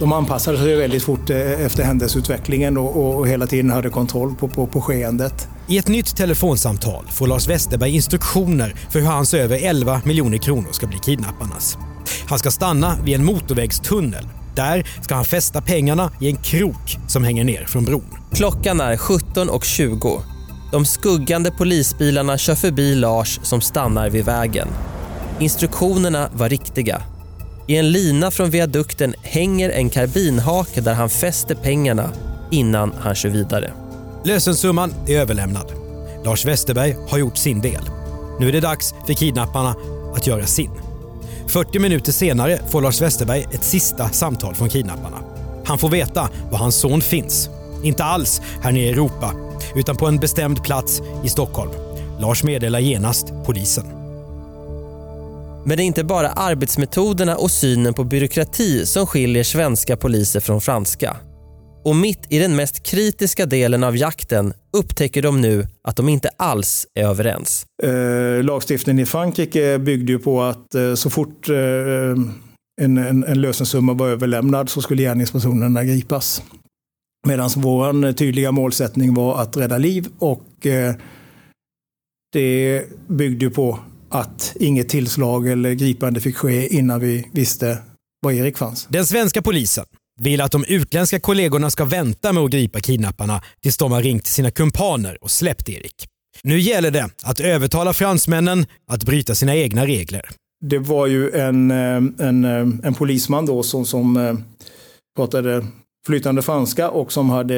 de 0.00 0.12
anpassade 0.12 0.58
sig 0.58 0.76
väldigt 0.76 1.02
fort 1.02 1.30
eh, 1.30 1.38
efter 1.38 1.82
händelseutvecklingen 1.82 2.76
och, 2.76 3.18
och 3.18 3.28
hela 3.28 3.46
tiden 3.46 3.70
hade 3.70 3.90
kontroll 3.90 4.34
på, 4.34 4.48
på, 4.48 4.66
på 4.66 4.80
skeendet. 4.80 5.48
I 5.68 5.78
ett 5.78 5.88
nytt 5.88 6.16
telefonsamtal 6.16 7.04
får 7.10 7.26
Lars 7.26 7.48
Westerberg 7.48 7.94
instruktioner 7.94 8.74
för 8.90 9.00
hur 9.00 9.06
hans 9.06 9.34
över 9.34 9.58
11 9.62 10.00
miljoner 10.04 10.38
kronor 10.38 10.68
ska 10.72 10.86
bli 10.86 10.98
kidnapparnas. 10.98 11.78
Han 12.32 12.38
ska 12.38 12.50
stanna 12.50 12.96
vid 13.04 13.14
en 13.14 13.24
motorvägstunnel. 13.24 14.28
Där 14.54 14.86
ska 15.00 15.14
han 15.14 15.24
fästa 15.24 15.60
pengarna 15.60 16.10
i 16.20 16.28
en 16.28 16.36
krok 16.36 16.98
som 17.08 17.24
hänger 17.24 17.44
ner 17.44 17.64
från 17.64 17.84
bron. 17.84 18.18
Klockan 18.34 18.80
är 18.80 18.96
17.20. 18.96 20.20
De 20.72 20.84
skuggande 20.84 21.50
polisbilarna 21.50 22.38
kör 22.38 22.54
förbi 22.54 22.94
Lars 22.94 23.40
som 23.42 23.60
stannar 23.60 24.10
vid 24.10 24.24
vägen. 24.24 24.68
Instruktionerna 25.38 26.28
var 26.32 26.48
riktiga. 26.48 27.02
I 27.66 27.76
en 27.76 27.92
lina 27.92 28.30
från 28.30 28.50
viadukten 28.50 29.14
hänger 29.22 29.70
en 29.70 29.90
karbinhake 29.90 30.80
där 30.80 30.94
han 30.94 31.10
fäster 31.10 31.54
pengarna 31.54 32.10
innan 32.50 32.92
han 33.00 33.14
kör 33.14 33.28
vidare. 33.28 33.72
Lösensumman 34.24 34.94
är 35.06 35.20
överlämnad. 35.20 35.72
Lars 36.24 36.44
Westerberg 36.44 36.96
har 37.08 37.18
gjort 37.18 37.36
sin 37.36 37.60
del. 37.60 37.90
Nu 38.40 38.48
är 38.48 38.52
det 38.52 38.60
dags 38.60 38.94
för 39.06 39.14
kidnapparna 39.14 39.74
att 40.14 40.26
göra 40.26 40.46
sin. 40.46 40.91
40 41.48 41.78
minuter 41.78 42.12
senare 42.12 42.58
får 42.68 42.82
Lars 42.82 43.00
Westerberg 43.00 43.46
ett 43.52 43.64
sista 43.64 44.08
samtal 44.08 44.54
från 44.54 44.68
kidnapparna. 44.68 45.18
Han 45.64 45.78
får 45.78 45.88
veta 45.88 46.28
var 46.50 46.58
hans 46.58 46.76
son 46.76 47.00
finns. 47.00 47.50
Inte 47.82 48.04
alls 48.04 48.40
här 48.62 48.72
nere 48.72 48.82
i 48.82 48.88
Europa, 48.88 49.34
utan 49.76 49.96
på 49.96 50.06
en 50.06 50.16
bestämd 50.16 50.64
plats 50.64 51.02
i 51.24 51.28
Stockholm. 51.28 51.70
Lars 52.20 52.44
meddelar 52.44 52.78
genast 52.78 53.26
polisen. 53.46 53.84
Men 55.64 55.76
det 55.76 55.82
är 55.82 55.86
inte 55.86 56.04
bara 56.04 56.28
arbetsmetoderna 56.28 57.36
och 57.36 57.50
synen 57.50 57.94
på 57.94 58.04
byråkrati 58.04 58.86
som 58.86 59.06
skiljer 59.06 59.44
svenska 59.44 59.96
poliser 59.96 60.40
från 60.40 60.60
franska. 60.60 61.16
Och 61.84 61.96
mitt 61.96 62.26
i 62.28 62.38
den 62.38 62.56
mest 62.56 62.82
kritiska 62.82 63.46
delen 63.46 63.84
av 63.84 63.96
jakten 63.96 64.52
upptäcker 64.72 65.22
de 65.22 65.40
nu 65.40 65.66
att 65.82 65.96
de 65.96 66.08
inte 66.08 66.28
alls 66.36 66.86
är 66.94 67.04
överens. 67.04 67.66
Eh, 67.82 68.44
lagstiftningen 68.44 69.02
i 69.02 69.06
Frankrike 69.06 69.78
byggde 69.78 70.12
ju 70.12 70.18
på 70.18 70.42
att 70.42 70.74
eh, 70.74 70.94
så 70.94 71.10
fort 71.10 71.48
eh, 71.48 71.56
en, 72.80 72.98
en, 72.98 73.24
en 73.24 73.40
lösensumma 73.40 73.92
var 73.92 74.08
överlämnad 74.08 74.70
så 74.70 74.82
skulle 74.82 75.02
gärningspersonerna 75.02 75.84
gripas. 75.84 76.42
Medan 77.28 77.50
vår 77.56 78.12
tydliga 78.12 78.52
målsättning 78.52 79.14
var 79.14 79.42
att 79.42 79.56
rädda 79.56 79.78
liv 79.78 80.06
och 80.18 80.66
eh, 80.66 80.94
det 82.32 82.84
byggde 83.08 83.50
på 83.50 83.78
att 84.08 84.56
inget 84.60 84.88
tillslag 84.88 85.48
eller 85.48 85.72
gripande 85.72 86.20
fick 86.20 86.36
ske 86.36 86.74
innan 86.74 87.00
vi 87.00 87.28
visste 87.32 87.78
var 88.22 88.32
Erik 88.32 88.58
fanns. 88.58 88.86
Den 88.90 89.06
svenska 89.06 89.42
polisen 89.42 89.84
vill 90.20 90.40
att 90.40 90.52
de 90.52 90.64
utländska 90.68 91.20
kollegorna 91.20 91.70
ska 91.70 91.84
vänta 91.84 92.32
med 92.32 92.42
att 92.42 92.50
gripa 92.50 92.80
kidnapparna 92.80 93.42
tills 93.62 93.78
de 93.78 93.92
har 93.92 94.02
ringt 94.02 94.26
sina 94.26 94.50
kumpaner 94.50 95.18
och 95.20 95.30
släppt 95.30 95.68
Erik. 95.68 96.08
Nu 96.42 96.58
gäller 96.58 96.90
det 96.90 97.10
att 97.22 97.40
övertala 97.40 97.92
fransmännen 97.92 98.66
att 98.86 99.04
bryta 99.04 99.34
sina 99.34 99.56
egna 99.56 99.86
regler. 99.86 100.28
Det 100.64 100.78
var 100.78 101.06
ju 101.06 101.30
en, 101.30 101.70
eh, 101.70 102.26
en, 102.28 102.44
eh, 102.44 102.86
en 102.86 102.94
polisman 102.94 103.46
då 103.46 103.62
som, 103.62 103.84
som 103.86 104.16
eh, 104.16 104.34
pratade 105.16 105.66
flytande 106.06 106.42
franska 106.42 106.90
och 106.90 107.12
som 107.12 107.30
hade 107.30 107.54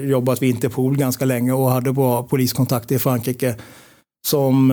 jobbat 0.00 0.42
vid 0.42 0.50
Interpol 0.50 0.96
ganska 0.96 1.24
länge 1.24 1.52
och 1.52 1.70
hade 1.70 1.92
bra 1.92 2.22
poliskontakter 2.22 2.94
i 2.94 2.98
Frankrike. 2.98 3.56
Som 4.26 4.72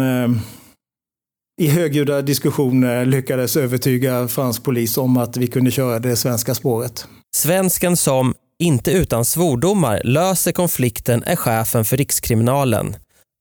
i 1.62 1.68
högljudda 1.68 2.22
diskussioner 2.22 3.06
lyckades 3.06 3.58
övertyga 3.58 4.28
fransk 4.28 4.64
polis 4.64 4.98
om 4.98 5.18
att 5.18 5.38
vi 5.38 5.48
kunde 5.48 5.72
köra 5.72 6.00
det 6.00 6.16
svenska 6.16 6.56
spåret. 6.56 7.08
Svensken 7.36 7.98
som, 7.98 8.34
inte 8.60 8.92
utan 8.92 9.26
svordomar, 9.26 10.02
löser 10.04 10.52
konflikten 10.52 11.24
är 11.24 11.36
chefen 11.36 11.86
för 11.86 11.98
Rikskriminalen. 11.98 12.96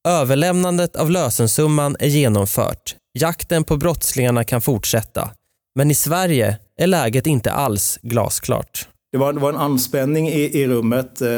Överlämnandet 0.08 0.96
av 0.96 1.10
lösensumman 1.10 1.96
är 2.00 2.06
genomfört. 2.06 2.96
Jakten 3.18 3.64
på 3.64 3.76
brottslingarna 3.76 4.44
kan 4.44 4.60
fortsätta. 4.60 5.30
Men 5.74 5.90
i 5.90 5.94
Sverige 5.94 6.58
är 6.80 6.86
läget 6.86 7.26
inte 7.26 7.52
alls 7.52 7.98
glasklart. 8.02 8.88
Det 9.12 9.18
var, 9.18 9.32
det 9.32 9.40
var 9.40 9.48
en 9.48 9.58
anspänning 9.58 10.28
i, 10.28 10.62
i 10.62 10.66
rummet 10.66 11.20
eh, 11.20 11.28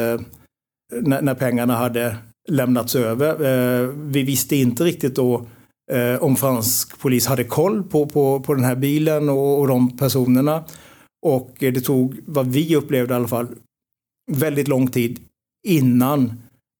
när, 1.01 1.21
när, 1.21 1.35
pengarna 1.35 1.75
hade 1.75 2.15
lämnats 2.49 2.95
över. 2.95 3.29
Eh, 3.29 3.87
vi 3.87 4.23
visste 4.23 4.55
inte 4.55 4.83
riktigt 4.83 5.15
då 5.15 5.45
eh, 5.91 6.23
om 6.23 6.35
fransk 6.35 6.99
polis 6.99 7.27
hade 7.27 7.43
koll 7.43 7.83
på, 7.83 8.05
på, 8.05 8.39
på 8.39 8.53
den 8.53 8.63
här 8.63 8.75
bilen 8.75 9.29
och, 9.29 9.59
och 9.59 9.67
de 9.67 9.97
personerna. 9.97 10.63
Och 11.25 11.55
det 11.59 11.81
tog, 11.81 12.19
vad 12.25 12.47
vi 12.47 12.75
upplevde 12.75 13.13
i 13.13 13.17
alla 13.17 13.27
fall, 13.27 13.47
väldigt 14.31 14.67
lång 14.67 14.87
tid 14.87 15.19
innan 15.67 16.33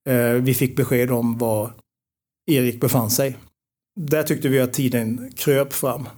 eh, 0.10 0.32
vi 0.32 0.54
fick 0.54 0.76
besked 0.76 1.12
om 1.12 1.38
var 1.38 1.72
Erik 2.52 2.82
befann 2.82 3.10
sig. 3.10 3.38
Där 4.00 4.24
tyckte 4.24 4.50
vi 4.50 4.60
att 4.60 4.74
tiden 4.74 5.32
kröp 5.36 5.74
fram. 5.74 6.10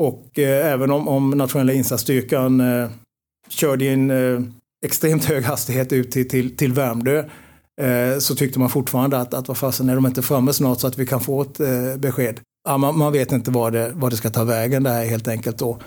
Och 0.00 0.38
eh, 0.38 0.72
även 0.72 0.90
om, 0.90 1.08
om 1.08 1.30
nationella 1.30 1.72
insatsstyrkan 1.72 2.60
eh, 2.60 2.90
körde 3.48 3.84
i 3.84 3.88
en 3.88 4.10
eh, 4.10 4.40
extremt 4.84 5.24
hög 5.24 5.44
hastighet 5.44 5.92
ut 5.92 6.10
till, 6.10 6.28
till, 6.28 6.56
till 6.56 6.72
Värmdö 6.72 7.24
eh, 7.80 8.18
så 8.18 8.34
tyckte 8.34 8.58
man 8.58 8.70
fortfarande 8.70 9.18
att, 9.18 9.34
att 9.34 9.48
vad 9.48 9.56
fasen 9.56 9.88
är 9.88 9.94
de 9.94 10.06
inte 10.06 10.22
framme 10.22 10.52
snart 10.52 10.80
så 10.80 10.86
att 10.86 10.98
vi 10.98 11.06
kan 11.06 11.20
få 11.20 11.42
ett 11.42 11.60
eh, 11.60 11.96
besked. 11.96 12.40
ja, 12.68 12.78
man, 12.78 12.98
man, 12.98 13.12
vet 13.12 13.32
inte 13.32 13.50
vad 13.50 13.72
det, 13.72 13.92
vad 13.94 14.12
det 14.12 14.16
ska 14.16 14.30
ta 14.30 14.44
vägen 14.44 14.82
det 14.82 14.90
här 14.90 15.04
helt 15.04 15.28
enkelt. 15.28 15.58
Då. 15.58 15.78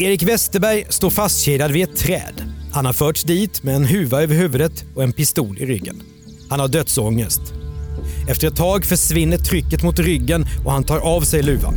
Erik 0.00 0.22
Westerberg 0.22 0.86
står 0.88 1.10
fastkedjad 1.10 1.70
vid 1.70 1.88
ett 1.88 1.96
träd. 1.96 2.54
Han 2.72 2.86
har 2.86 2.92
förts 2.92 3.24
dit 3.24 3.62
med 3.62 3.74
en 3.74 3.84
huva 3.84 4.22
över 4.22 4.34
huvudet 4.34 4.84
och 4.94 5.02
en 5.02 5.12
pistol 5.12 5.58
i 5.58 5.66
ryggen. 5.66 6.02
Han 6.50 6.60
har 6.60 6.68
dödsångest. 6.68 7.40
Efter 8.28 8.48
ett 8.48 8.56
tag 8.56 8.84
försvinner 8.84 9.36
trycket 9.38 9.82
mot 9.82 9.98
ryggen 9.98 10.46
och 10.64 10.72
han 10.72 10.84
tar 10.84 10.98
av 10.98 11.20
sig 11.20 11.42
luvan. 11.42 11.74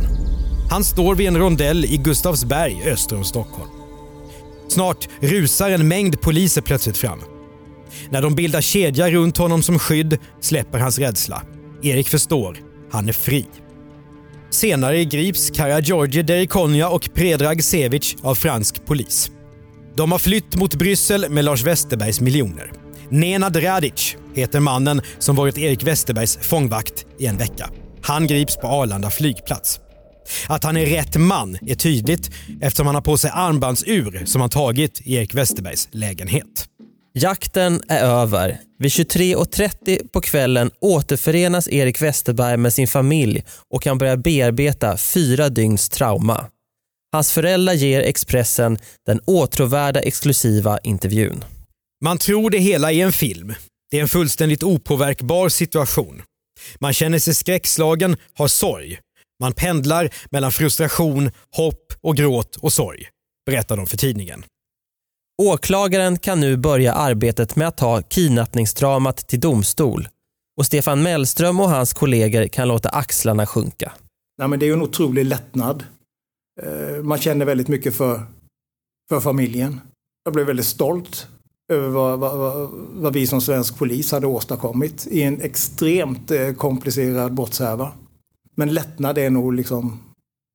Han 0.70 0.84
står 0.84 1.14
vid 1.14 1.28
en 1.28 1.38
rondell 1.38 1.84
i 1.84 1.96
Gustavsberg 1.96 2.90
öster 2.90 3.16
om 3.16 3.24
Stockholm. 3.24 3.70
Snart 4.68 5.08
rusar 5.20 5.70
en 5.70 5.88
mängd 5.88 6.20
poliser 6.20 6.62
plötsligt 6.62 6.96
fram. 6.96 7.18
När 8.10 8.22
de 8.22 8.34
bildar 8.34 8.60
kedja 8.60 9.10
runt 9.10 9.36
honom 9.36 9.62
som 9.62 9.78
skydd 9.78 10.18
släpper 10.40 10.78
hans 10.78 10.98
rädsla. 10.98 11.42
Erik 11.82 12.08
förstår. 12.08 12.58
Han 12.90 13.08
är 13.08 13.12
fri. 13.12 13.46
Senare 14.52 15.04
grips 15.04 15.50
Karageorgi 15.50 16.22
Derikonja 16.22 16.88
och 16.88 17.08
Predrag 17.14 17.64
Sevic 17.64 18.16
av 18.22 18.34
fransk 18.34 18.86
polis. 18.86 19.30
De 19.96 20.12
har 20.12 20.18
flytt 20.18 20.56
mot 20.56 20.74
Bryssel 20.74 21.26
med 21.30 21.44
Lars 21.44 21.64
Westerbergs 21.64 22.20
miljoner. 22.20 22.72
Nenad 23.08 23.64
Radic 23.64 24.16
heter 24.34 24.60
mannen 24.60 25.02
som 25.18 25.36
varit 25.36 25.58
Erik 25.58 25.84
Westerbergs 25.84 26.38
fångvakt 26.42 27.06
i 27.18 27.26
en 27.26 27.36
vecka. 27.36 27.70
Han 28.02 28.26
grips 28.26 28.56
på 28.56 28.66
Arlanda 28.66 29.10
flygplats. 29.10 29.80
Att 30.48 30.64
han 30.64 30.76
är 30.76 30.86
rätt 30.86 31.16
man 31.16 31.58
är 31.66 31.74
tydligt 31.74 32.30
eftersom 32.60 32.86
han 32.86 32.94
har 32.94 33.02
på 33.02 33.16
sig 33.16 33.30
armbandsur 33.34 34.22
som 34.24 34.40
han 34.40 34.50
tagit 34.50 35.00
i 35.04 35.14
Erik 35.14 35.34
Westerbergs 35.34 35.88
lägenhet. 35.92 36.66
Jakten 37.14 37.82
är 37.88 38.04
över. 38.04 38.58
Vid 38.82 38.90
23.30 38.90 40.08
på 40.08 40.20
kvällen 40.20 40.70
återförenas 40.80 41.68
Erik 41.68 42.02
Westerberg 42.02 42.56
med 42.56 42.72
sin 42.72 42.88
familj 42.88 43.44
och 43.70 43.82
kan 43.82 43.98
börja 43.98 44.16
bearbeta 44.16 44.96
fyra 44.96 45.48
dygns 45.48 45.88
trauma. 45.88 46.46
Hans 47.12 47.32
föräldrar 47.32 47.74
ger 47.74 48.00
Expressen 48.00 48.78
den 49.06 49.20
åtråvärda 49.26 50.00
exklusiva 50.00 50.78
intervjun. 50.78 51.44
Man 52.04 52.18
tror 52.18 52.50
det 52.50 52.58
hela 52.58 52.92
är 52.92 53.04
en 53.04 53.12
film. 53.12 53.54
Det 53.90 53.98
är 53.98 54.02
en 54.02 54.08
fullständigt 54.08 54.62
opåverkbar 54.62 55.48
situation. 55.48 56.22
Man 56.80 56.92
känner 56.92 57.18
sig 57.18 57.34
skräckslagen, 57.34 58.16
har 58.34 58.48
sorg. 58.48 58.98
Man 59.40 59.52
pendlar 59.52 60.10
mellan 60.30 60.52
frustration, 60.52 61.30
hopp 61.56 61.92
och 62.00 62.16
gråt 62.16 62.56
och 62.56 62.72
sorg, 62.72 63.08
berättar 63.46 63.76
de 63.76 63.86
för 63.86 63.96
tidningen. 63.96 64.44
Åklagaren 65.42 66.18
kan 66.18 66.40
nu 66.40 66.56
börja 66.56 66.94
arbetet 66.94 67.56
med 67.56 67.68
att 67.68 67.76
ta 67.76 68.02
kidnappningsdramat 68.02 69.16
till 69.16 69.40
domstol 69.40 70.08
och 70.56 70.66
Stefan 70.66 71.02
Mellström 71.02 71.60
och 71.60 71.68
hans 71.68 71.92
kollegor 71.92 72.48
kan 72.48 72.68
låta 72.68 72.88
axlarna 72.88 73.46
sjunka. 73.46 73.92
Nej, 74.38 74.48
men 74.48 74.58
det 74.58 74.68
är 74.68 74.72
en 74.72 74.82
otrolig 74.82 75.24
lättnad. 75.24 75.84
Eh, 76.62 77.02
man 77.02 77.18
känner 77.18 77.44
väldigt 77.44 77.68
mycket 77.68 77.94
för, 77.94 78.22
för 79.08 79.20
familjen. 79.20 79.80
Jag 80.24 80.34
blev 80.34 80.46
väldigt 80.46 80.66
stolt 80.66 81.28
över 81.72 81.88
vad, 81.88 82.18
vad, 82.18 82.70
vad 82.92 83.12
vi 83.12 83.26
som 83.26 83.40
svensk 83.40 83.78
polis 83.78 84.12
hade 84.12 84.26
åstadkommit 84.26 85.06
i 85.10 85.22
en 85.22 85.40
extremt 85.40 86.30
eh, 86.30 86.52
komplicerad 86.52 87.34
brottshärva. 87.34 87.92
Men 88.54 88.74
lättnad 88.74 89.18
är 89.18 89.30
nog 89.30 89.52
liksom 89.52 90.00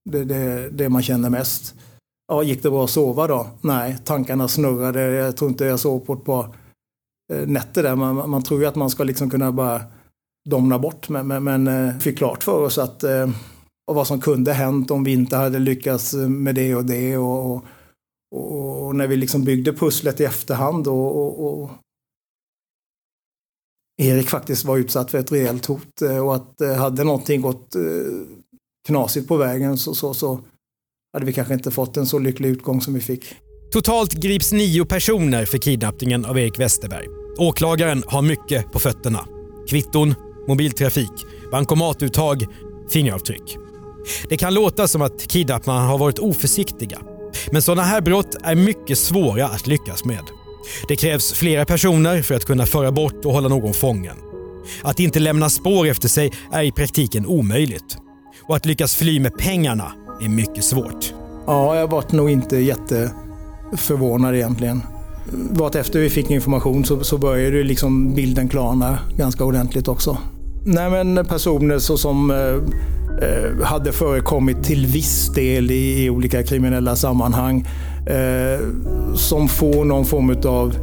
det, 0.10 0.24
det, 0.24 0.70
det 0.70 0.90
man 0.90 1.04
känner 1.04 1.30
mest. 1.30 1.76
Ja, 2.28 2.44
gick 2.44 2.64
det 2.64 2.70
bra 2.70 2.84
att 2.84 2.90
sova 2.90 3.28
då? 3.28 3.48
Nej, 3.62 3.98
tankarna 4.06 4.48
snurrade. 4.48 5.02
Jag 5.02 5.38
tror 5.38 5.50
inte 5.50 5.66
jag 5.66 5.80
sov 5.80 6.00
på 6.00 6.14
ett 6.14 6.26
par 6.26 6.56
eh, 7.34 7.48
nätter 7.48 7.84
där. 7.84 7.96
Man, 7.96 8.30
man 8.30 8.44
tror 8.44 8.60
ju 8.60 8.66
att 8.66 8.76
man 8.76 8.90
ska 8.90 9.04
liksom 9.04 9.30
kunna 9.30 9.52
bara 9.52 9.82
domna 10.50 10.80
bort. 10.80 11.10
Men, 11.10 11.28
men, 11.28 11.44
men 11.44 11.68
eh, 11.68 11.98
fick 11.98 12.18
klart 12.18 12.44
för 12.44 12.62
oss 12.62 12.78
att 12.78 13.04
och 13.88 13.96
vad 13.96 14.08
som 14.08 14.22
kunde 14.22 14.54
hänt 14.54 14.92
om 14.92 15.04
vi 15.04 15.14
inte 15.14 15.36
hade 15.36 15.60
lyckats 15.60 16.14
med 16.14 16.56
det 16.56 16.76
och 16.76 16.86
det. 16.86 17.18
Och, 17.18 17.56
och, 18.32 18.86
och 18.86 18.96
när 18.96 19.08
vi 19.08 19.18
liksom 19.18 19.44
byggde 19.44 19.74
pusslet 19.74 20.22
i 20.22 20.24
efterhand 20.26 20.88
och, 20.88 21.16
och, 21.16 21.62
och, 21.62 21.70
Erik 24.02 24.30
faktiskt 24.30 24.66
var 24.66 24.78
utsatt 24.78 25.12
för 25.12 25.18
ett 25.18 25.32
rejält 25.32 25.66
hot 25.66 26.02
och 26.02 26.36
att 26.36 26.78
hade 26.78 27.04
någonting 27.04 27.42
gått 27.42 27.76
knasigt 28.88 29.28
på 29.28 29.38
vägen 29.38 29.78
så, 29.78 29.94
så, 29.94 30.14
så 30.14 30.40
hade 31.18 31.26
vi 31.26 31.34
kanske 31.34 31.54
inte 31.54 31.72
fått 31.72 31.98
en 31.98 32.06
så 32.06 32.20
lycklig 32.20 32.50
utgång 32.50 32.82
som 32.82 32.94
vi 32.94 33.02
fick. 33.02 33.26
Totalt 33.72 34.14
grips 34.14 34.52
nio 34.52 34.86
personer 34.86 35.46
för 35.46 35.58
kidnappningen 35.58 36.26
av 36.26 36.40
Erik 36.40 36.60
Westerberg. 36.60 37.08
Åklagaren 37.38 38.04
har 38.08 38.22
mycket 38.22 38.72
på 38.72 38.80
fötterna. 38.80 39.26
Kvitton, 39.70 40.16
mobiltrafik, 40.48 41.12
bankomatuttag, 41.52 42.46
fingeravtryck. 42.90 43.58
Det 44.30 44.38
kan 44.38 44.54
låta 44.54 44.88
som 44.88 45.02
att 45.02 45.28
kidnapparna 45.28 45.80
har 45.80 45.98
varit 45.98 46.20
oförsiktiga. 46.20 47.00
Men 47.52 47.62
sådana 47.62 47.84
här 47.84 48.02
brott 48.02 48.36
är 48.44 48.56
mycket 48.56 48.98
svåra 48.98 49.48
att 49.48 49.68
lyckas 49.68 50.06
med. 50.06 50.24
Det 50.88 50.96
krävs 50.96 51.34
flera 51.34 51.66
personer 51.66 52.22
för 52.22 52.36
att 52.36 52.46
kunna 52.46 52.66
föra 52.66 52.92
bort 52.92 53.26
och 53.26 53.34
hålla 53.34 53.50
någon 53.50 53.74
fången. 53.74 54.18
Att 54.84 55.00
inte 55.00 55.20
lämna 55.20 55.50
spår 55.50 55.88
efter 55.88 56.08
sig 56.08 56.32
är 56.52 56.64
i 56.64 56.72
praktiken 56.72 57.26
omöjligt. 57.26 57.98
Och 58.48 58.56
att 58.56 58.66
lyckas 58.66 58.96
fly 58.96 59.20
med 59.20 59.38
pengarna 59.38 59.94
är 60.22 60.30
mycket 60.30 60.64
svårt. 60.64 61.14
Ja, 61.48 61.76
jag 61.76 61.88
var 61.88 62.04
nog 62.12 62.30
inte 62.30 62.58
jätteförvånad 62.58 64.36
egentligen. 64.36 64.82
Vart 65.52 65.76
efter 65.76 66.00
vi 66.00 66.10
fick 66.10 66.32
information 66.32 66.86
så, 66.86 67.04
så 67.04 67.18
började 67.18 67.64
liksom 67.64 68.14
bilden 68.14 68.50
klarna 68.50 69.00
ganska 69.18 69.44
ordentligt 69.44 69.88
också. 69.88 70.18
Nej, 70.66 70.90
men 70.90 71.26
personer 71.26 71.80
så 71.80 71.98
som 71.98 72.32
eh, 72.32 72.38
eh, 73.28 73.64
hade 73.64 73.92
förekommit 73.92 74.64
till 74.64 74.86
viss 74.86 75.34
del 75.34 75.72
i, 75.72 76.06
i 76.06 76.10
olika 76.10 76.44
kriminella 76.44 76.96
sammanhang. 76.96 77.68
Eh, 78.08 78.60
som 79.16 79.48
får 79.48 79.86
någon 79.86 80.06
form 80.06 80.36
av 80.46 80.76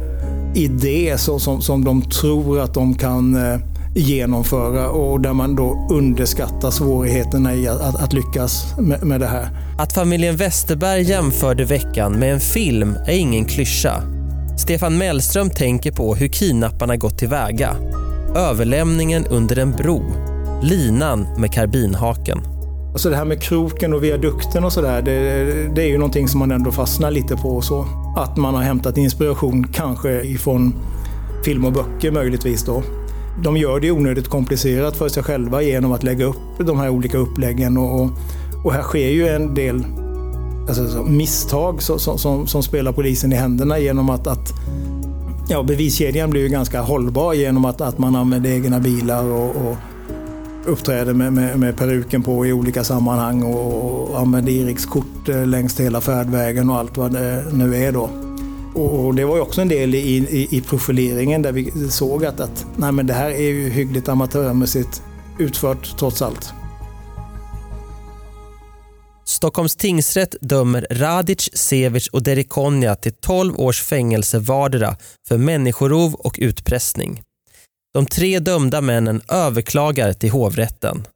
idé 0.55 1.15
så, 1.17 1.39
som, 1.39 1.61
som 1.61 1.83
de 1.83 2.01
tror 2.01 2.59
att 2.59 2.73
de 2.73 2.95
kan 2.95 3.35
eh, 3.35 3.59
genomföra 4.01 4.89
och 4.89 5.21
där 5.21 5.33
man 5.33 5.55
då 5.55 5.87
underskattar 5.91 6.71
svårigheterna 6.71 7.55
i 7.55 7.67
att, 7.67 7.81
att, 7.81 8.03
att 8.03 8.13
lyckas 8.13 8.77
med, 8.79 9.03
med 9.03 9.19
det 9.19 9.27
här. 9.27 9.49
Att 9.79 9.93
familjen 9.93 10.37
Westerberg 10.37 11.01
jämförde 11.01 11.65
veckan 11.65 12.13
med 12.13 12.33
en 12.33 12.39
film 12.39 12.95
är 13.07 13.17
ingen 13.17 13.45
klyscha. 13.45 14.03
Stefan 14.57 14.97
Mellström 14.97 15.49
tänker 15.49 15.91
på 15.91 16.15
hur 16.15 16.27
kidnapparna 16.27 16.97
gått 16.97 17.17
tillväga. 17.17 17.75
Överlämningen 18.35 19.25
under 19.25 19.59
en 19.59 19.71
bro. 19.71 20.03
Linan 20.63 21.27
med 21.37 21.53
karbinhaken. 21.53 22.41
Alltså 22.91 23.09
det 23.09 23.15
här 23.15 23.25
med 23.25 23.41
kroken 23.41 23.93
och 23.93 24.03
viadukten 24.03 24.63
och 24.63 24.73
sådär, 24.73 25.01
det, 25.01 25.13
det, 25.75 25.83
är 25.83 25.87
ju 25.87 25.97
någonting 25.97 26.27
som 26.27 26.39
man 26.39 26.51
ändå 26.51 26.71
fastnar 26.71 27.11
lite 27.11 27.35
på. 27.35 27.61
Så. 27.61 27.85
Att 28.17 28.37
man 28.37 28.55
har 28.55 28.61
hämtat 28.61 28.97
inspiration 28.97 29.67
kanske 29.73 30.21
ifrån 30.21 30.75
film 31.45 31.65
och 31.65 31.73
böcker 31.73 32.11
möjligtvis 32.11 32.65
då. 32.65 32.83
De 33.43 33.57
gör 33.57 33.79
det 33.79 33.91
onödigt 33.91 34.27
komplicerat 34.27 34.97
för 34.97 35.09
sig 35.09 35.23
själva 35.23 35.61
genom 35.61 35.91
att 35.91 36.03
lägga 36.03 36.25
upp 36.25 36.57
de 36.59 36.79
här 36.79 36.89
olika 36.89 37.17
uppläggen. 37.17 37.77
Och, 37.77 38.09
och 38.63 38.73
här 38.73 38.81
sker 38.81 39.09
ju 39.09 39.27
en 39.27 39.53
del 39.53 39.85
alltså, 40.67 41.03
misstag 41.03 41.81
som, 41.81 41.99
som, 41.99 42.47
som, 42.47 42.63
spelar 42.63 42.91
polisen 42.91 43.33
i 43.33 43.35
händerna 43.35 43.79
genom 43.79 44.09
att, 44.09 44.27
att 44.27 44.53
ja, 45.49 45.63
beviskedjan 45.63 46.29
blir 46.29 46.41
ju 46.41 46.49
ganska 46.49 46.81
hållbar 46.81 47.33
genom 47.33 47.65
att, 47.65 47.81
att 47.81 47.97
man 47.97 48.15
använder 48.15 48.49
egna 48.49 48.79
bilar 48.79 49.23
och, 49.23 49.49
och 49.49 49.75
uppträder 50.65 51.13
med, 51.13 51.33
med, 51.33 51.59
med, 51.59 51.77
peruken 51.77 52.23
på 52.23 52.45
i 52.45 52.53
olika 52.53 52.83
sammanhang 52.83 53.43
och, 53.43 54.11
och 54.11 54.19
använder 54.19 54.51
Eriks 54.51 54.85
kort 54.85 55.29
eh, 55.29 55.47
längs 55.47 55.79
hela 55.79 56.01
färdvägen 56.01 56.69
och 56.69 56.75
allt 56.75 56.97
vad 56.97 57.13
det 57.13 57.45
nu 57.53 57.75
är 57.75 57.91
då. 57.91 58.09
Och 58.75 59.15
det 59.15 59.25
var 59.25 59.35
ju 59.35 59.41
också 59.41 59.61
en 59.61 59.67
del 59.67 59.95
i, 59.95 60.17
i, 60.17 60.47
i 60.57 60.61
profileringen 60.61 61.41
där 61.41 61.51
vi 61.51 61.89
såg 61.89 62.25
att, 62.25 62.39
att 62.39 62.65
nej 62.75 62.91
men 62.91 63.07
det 63.07 63.13
här 63.13 63.29
är 63.29 63.49
ju 63.49 63.69
hyggligt 63.69 64.09
amatörmässigt 64.09 65.01
utfört 65.39 65.97
trots 65.99 66.21
allt. 66.21 66.53
Stockholms 69.25 69.75
tingsrätt 69.75 70.35
dömer 70.41 70.87
Radic, 70.91 71.49
Sevic 71.53 72.07
och 72.07 72.23
Derikonja 72.23 72.95
till 72.95 73.13
12 73.13 73.59
års 73.59 73.81
fängelse 73.81 74.39
vardera 74.39 74.95
för 75.27 75.37
människorov 75.37 76.13
och 76.13 76.35
utpressning. 76.39 77.21
De 77.93 78.05
tre 78.05 78.39
dömda 78.39 78.81
männen 78.81 79.21
överklagar 79.29 80.13
till 80.13 80.29
hovrätten. 80.29 81.07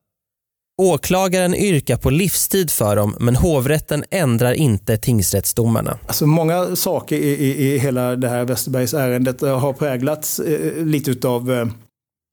Åklagaren 0.81 1.55
yrkar 1.55 1.97
på 1.97 2.09
livstid 2.09 2.71
för 2.71 2.95
dem 2.95 3.15
men 3.19 3.35
hovrätten 3.35 4.03
ändrar 4.11 4.53
inte 4.53 4.97
tingsrättsdomarna. 4.97 5.99
Alltså 6.07 6.25
många 6.25 6.75
saker 6.75 7.15
i, 7.15 7.29
i, 7.29 7.73
i 7.73 7.77
hela 7.77 8.15
det 8.15 8.29
här 8.29 8.45
Westerbergs 8.45 8.93
ärendet 8.93 9.41
har 9.41 9.73
präglats 9.73 10.39
eh, 10.39 10.85
lite 10.85 11.27
av 11.27 11.51
eh, 11.51 11.67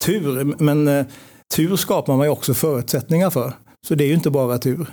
tur. 0.05 0.55
Men 0.63 0.89
eh, 0.89 1.07
tur 1.55 1.77
skapar 1.77 2.17
man 2.17 2.27
ju 2.27 2.31
också 2.31 2.55
förutsättningar 2.55 3.31
för. 3.31 3.53
Så 3.89 3.95
det 3.95 4.05
är 4.05 4.09
ju 4.09 4.15
inte 4.15 4.31
bara 4.31 4.59
tur. 4.59 4.87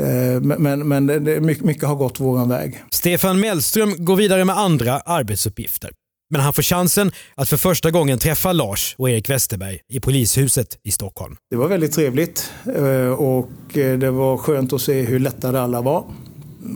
Eh, 0.00 0.40
men, 0.40 0.88
men 0.88 1.06
det, 1.06 1.40
mycket, 1.40 1.64
mycket 1.64 1.88
har 1.88 1.94
gått 1.94 2.20
våran 2.20 2.48
väg. 2.48 2.84
Stefan 2.90 3.40
Mellström 3.40 4.04
går 4.04 4.16
vidare 4.16 4.44
med 4.44 4.58
andra 4.58 5.00
arbetsuppgifter. 5.00 5.90
Men 6.32 6.40
han 6.40 6.52
får 6.52 6.62
chansen 6.62 7.12
att 7.34 7.48
för 7.48 7.56
första 7.56 7.90
gången 7.90 8.18
träffa 8.18 8.52
Lars 8.52 8.94
och 8.98 9.10
Erik 9.10 9.30
Westerberg 9.30 9.80
i 9.88 10.00
polishuset 10.00 10.78
i 10.82 10.90
Stockholm. 10.90 11.36
Det 11.50 11.56
var 11.56 11.68
väldigt 11.68 11.92
trevligt 11.92 12.52
eh, 12.76 13.12
och 13.12 13.78
eh, 13.78 13.98
det 13.98 14.10
var 14.10 14.36
skönt 14.36 14.72
att 14.72 14.82
se 14.82 15.02
hur 15.02 15.18
lättade 15.18 15.60
alla 15.60 15.82
var. 15.82 16.04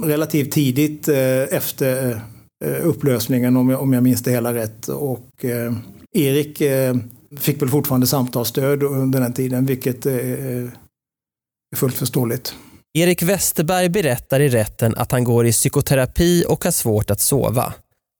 Relativt 0.04 0.52
tidigt 0.52 1.08
eh, 1.08 1.16
efter 1.42 2.20
upplösningen 2.82 3.56
om 3.56 3.92
jag 3.92 4.02
minns 4.02 4.22
det 4.22 4.30
hela 4.30 4.54
rätt. 4.54 4.88
Och 4.88 5.44
Erik 6.12 6.62
fick 7.38 7.62
väl 7.62 7.68
fortfarande 7.68 8.06
samtalsstöd 8.06 8.82
under 8.82 9.20
den 9.20 9.32
tiden 9.32 9.66
vilket 9.66 10.06
är 10.06 10.70
fullt 11.76 11.94
förståeligt. 11.94 12.54
Erik 12.98 13.22
Westerberg 13.22 13.88
berättar 13.88 14.40
i 14.40 14.48
rätten 14.48 14.94
att 14.96 15.12
han 15.12 15.24
går 15.24 15.46
i 15.46 15.52
psykoterapi 15.52 16.44
och 16.48 16.64
har 16.64 16.70
svårt 16.70 17.10
att 17.10 17.20
sova. 17.20 17.74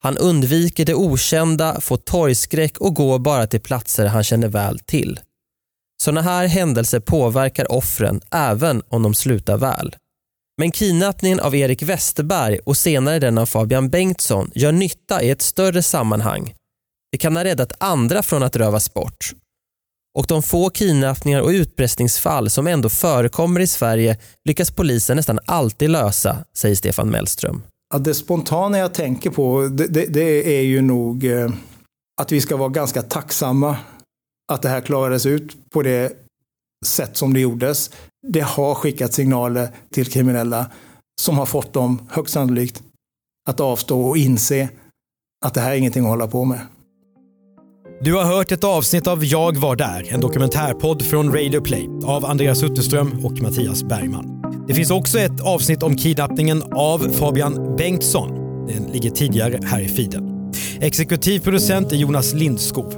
Han 0.06 0.18
undviker 0.18 0.84
det 0.84 0.94
okända, 0.94 1.80
får 1.80 1.96
torgskräck 1.96 2.78
och 2.78 2.94
går 2.94 3.18
bara 3.18 3.46
till 3.46 3.60
platser 3.60 4.06
han 4.06 4.24
känner 4.24 4.48
väl 4.48 4.78
till. 4.78 5.20
Sådana 6.02 6.22
här 6.22 6.46
händelser 6.46 7.00
påverkar 7.00 7.72
offren 7.72 8.20
även 8.30 8.82
om 8.88 9.02
de 9.02 9.14
slutar 9.14 9.56
väl. 9.56 9.96
Men 10.58 10.70
kidnappningen 10.70 11.40
av 11.40 11.54
Erik 11.54 11.82
Westerberg 11.82 12.58
och 12.58 12.76
senare 12.76 13.18
den 13.18 13.38
av 13.38 13.46
Fabian 13.46 13.90
Bengtsson 13.90 14.50
gör 14.54 14.72
nytta 14.72 15.22
i 15.22 15.30
ett 15.30 15.42
större 15.42 15.82
sammanhang. 15.82 16.54
Det 17.12 17.18
kan 17.18 17.36
ha 17.36 17.44
räddat 17.44 17.72
andra 17.78 18.22
från 18.22 18.42
att 18.42 18.56
rövas 18.56 18.94
bort. 18.94 19.32
Och 20.18 20.26
de 20.26 20.42
få 20.42 20.70
kidnappningar 20.70 21.40
och 21.40 21.50
utpressningsfall 21.50 22.50
som 22.50 22.66
ändå 22.66 22.88
förekommer 22.88 23.60
i 23.60 23.66
Sverige 23.66 24.18
lyckas 24.44 24.70
polisen 24.70 25.16
nästan 25.16 25.38
alltid 25.44 25.90
lösa, 25.90 26.44
säger 26.54 26.76
Stefan 26.76 27.10
Mellström. 27.10 27.62
Ja, 27.94 27.98
det 27.98 28.14
spontana 28.14 28.78
jag 28.78 28.94
tänker 28.94 29.30
på 29.30 29.68
det, 29.68 29.86
det, 29.86 30.06
det 30.06 30.58
är 30.58 30.62
ju 30.62 30.82
nog 30.82 31.24
eh, 31.24 31.50
att 32.20 32.32
vi 32.32 32.40
ska 32.40 32.56
vara 32.56 32.68
ganska 32.68 33.02
tacksamma 33.02 33.76
att 34.52 34.62
det 34.62 34.68
här 34.68 34.80
klarades 34.80 35.26
ut 35.26 35.70
på 35.70 35.82
det 35.82 36.12
sätt 36.86 37.16
som 37.16 37.34
det 37.34 37.40
gjordes. 37.40 37.90
Det 38.28 38.40
har 38.40 38.74
skickat 38.74 39.12
signaler 39.12 39.68
till 39.90 40.06
kriminella 40.06 40.70
som 41.20 41.38
har 41.38 41.46
fått 41.46 41.72
dem 41.72 42.08
högst 42.10 42.34
sannolikt 42.34 42.82
att 43.48 43.60
avstå 43.60 44.00
och 44.00 44.16
inse 44.16 44.68
att 45.44 45.54
det 45.54 45.60
här 45.60 45.72
är 45.72 45.76
ingenting 45.76 46.04
att 46.04 46.10
hålla 46.10 46.26
på 46.26 46.44
med. 46.44 46.60
Du 48.00 48.14
har 48.14 48.24
hört 48.24 48.52
ett 48.52 48.64
avsnitt 48.64 49.06
av 49.06 49.24
Jag 49.24 49.56
var 49.56 49.76
där, 49.76 50.12
en 50.12 50.20
dokumentärpodd 50.20 51.02
från 51.02 51.32
Radio 51.32 51.60
Play 51.60 51.88
av 52.04 52.24
Andreas 52.24 52.62
Utterström 52.62 53.24
och 53.24 53.42
Mattias 53.42 53.82
Bergman. 53.82 54.35
Det 54.68 54.74
finns 54.74 54.90
också 54.90 55.18
ett 55.18 55.40
avsnitt 55.40 55.82
om 55.82 55.96
kidnappningen 55.96 56.62
av 56.72 56.98
Fabian 56.98 57.76
Bengtsson. 57.76 58.28
Den 58.68 58.92
ligger 58.92 59.10
tidigare 59.10 59.60
här 59.64 59.80
i 59.80 59.88
feeden. 59.88 60.52
Exekutiv 60.80 61.40
producent 61.40 61.92
är 61.92 61.96
Jonas 61.96 62.34
Lindskov. 62.34 62.94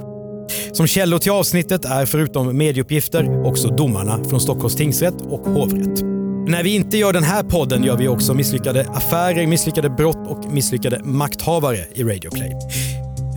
Som 0.73 0.87
källor 0.87 1.19
till 1.19 1.31
avsnittet 1.31 1.85
är 1.85 2.05
förutom 2.05 2.57
medieuppgifter 2.57 3.45
också 3.45 3.67
domarna 3.67 4.23
från 4.23 4.41
Stockholms 4.41 4.75
tingsrätt 4.75 5.21
och 5.21 5.39
hovrätt. 5.39 6.01
När 6.47 6.63
vi 6.63 6.75
inte 6.75 6.97
gör 6.97 7.13
den 7.13 7.23
här 7.23 7.43
podden 7.43 7.83
gör 7.83 7.97
vi 7.97 8.07
också 8.07 8.33
misslyckade 8.33 8.85
affärer, 8.89 9.47
misslyckade 9.47 9.89
brott 9.89 10.27
och 10.27 10.53
misslyckade 10.53 11.01
makthavare 11.03 11.85
i 11.93 12.03
Radio 12.03 12.31
Play. 12.31 12.55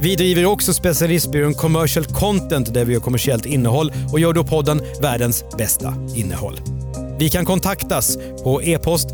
Vi 0.03 0.15
driver 0.15 0.47
också 0.47 0.75
specialistbyrån 0.75 1.55
Commercial 1.55 2.05
Content 2.05 2.75
där 2.75 2.85
vi 2.85 2.93
gör 2.93 3.01
kommersiellt 3.01 3.47
innehåll 3.47 3.93
och 4.13 4.21
gör 4.21 4.33
då 4.33 4.45
podden 4.45 4.81
världens 5.03 5.45
bästa 5.59 5.95
innehåll. 6.17 6.82
Vi 7.19 7.31
kan 7.31 7.45
kontaktas 7.45 8.17
på 8.45 8.63
e-post 8.63 9.07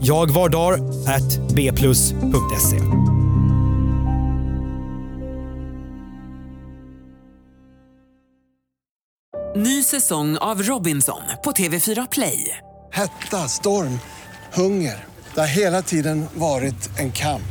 jagvardar@bplus.se. 0.00 2.80
Ny 9.56 9.82
säsong 9.82 10.38
av 10.38 10.62
Robinson 10.62 11.20
på 11.44 11.50
TV4 11.50 12.08
Play. 12.10 12.56
Hetta, 12.92 13.48
storm, 13.48 13.98
hunger. 14.54 15.04
Det 15.34 15.40
har 15.40 15.46
hela 15.46 15.82
tiden 15.82 16.26
varit 16.34 16.98
en 16.98 17.12
kamp. 17.12 17.42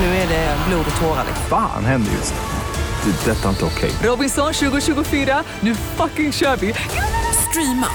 Nu 0.00 0.06
är 0.06 0.28
det 0.28 0.56
blod 0.68 0.84
och 0.94 1.00
tårar. 1.00 1.24
Fan 1.48 1.84
händer 1.84 2.12
just 2.12 2.34
det. 2.34 2.40
det 3.04 3.10
är 3.30 3.34
detta 3.34 3.44
är 3.44 3.50
inte 3.50 3.64
okej. 3.64 3.90
Okay. 3.90 4.08
Robinson 4.10 4.52
2024, 4.52 5.44
nu 5.60 5.74
fucking 5.74 6.32
kör 6.32 6.56
vi. 6.56 6.74
Streama 7.50 7.88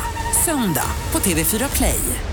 söndag 0.45 0.89
på 1.11 1.19
TV4 1.19 1.75
Play. 1.75 2.30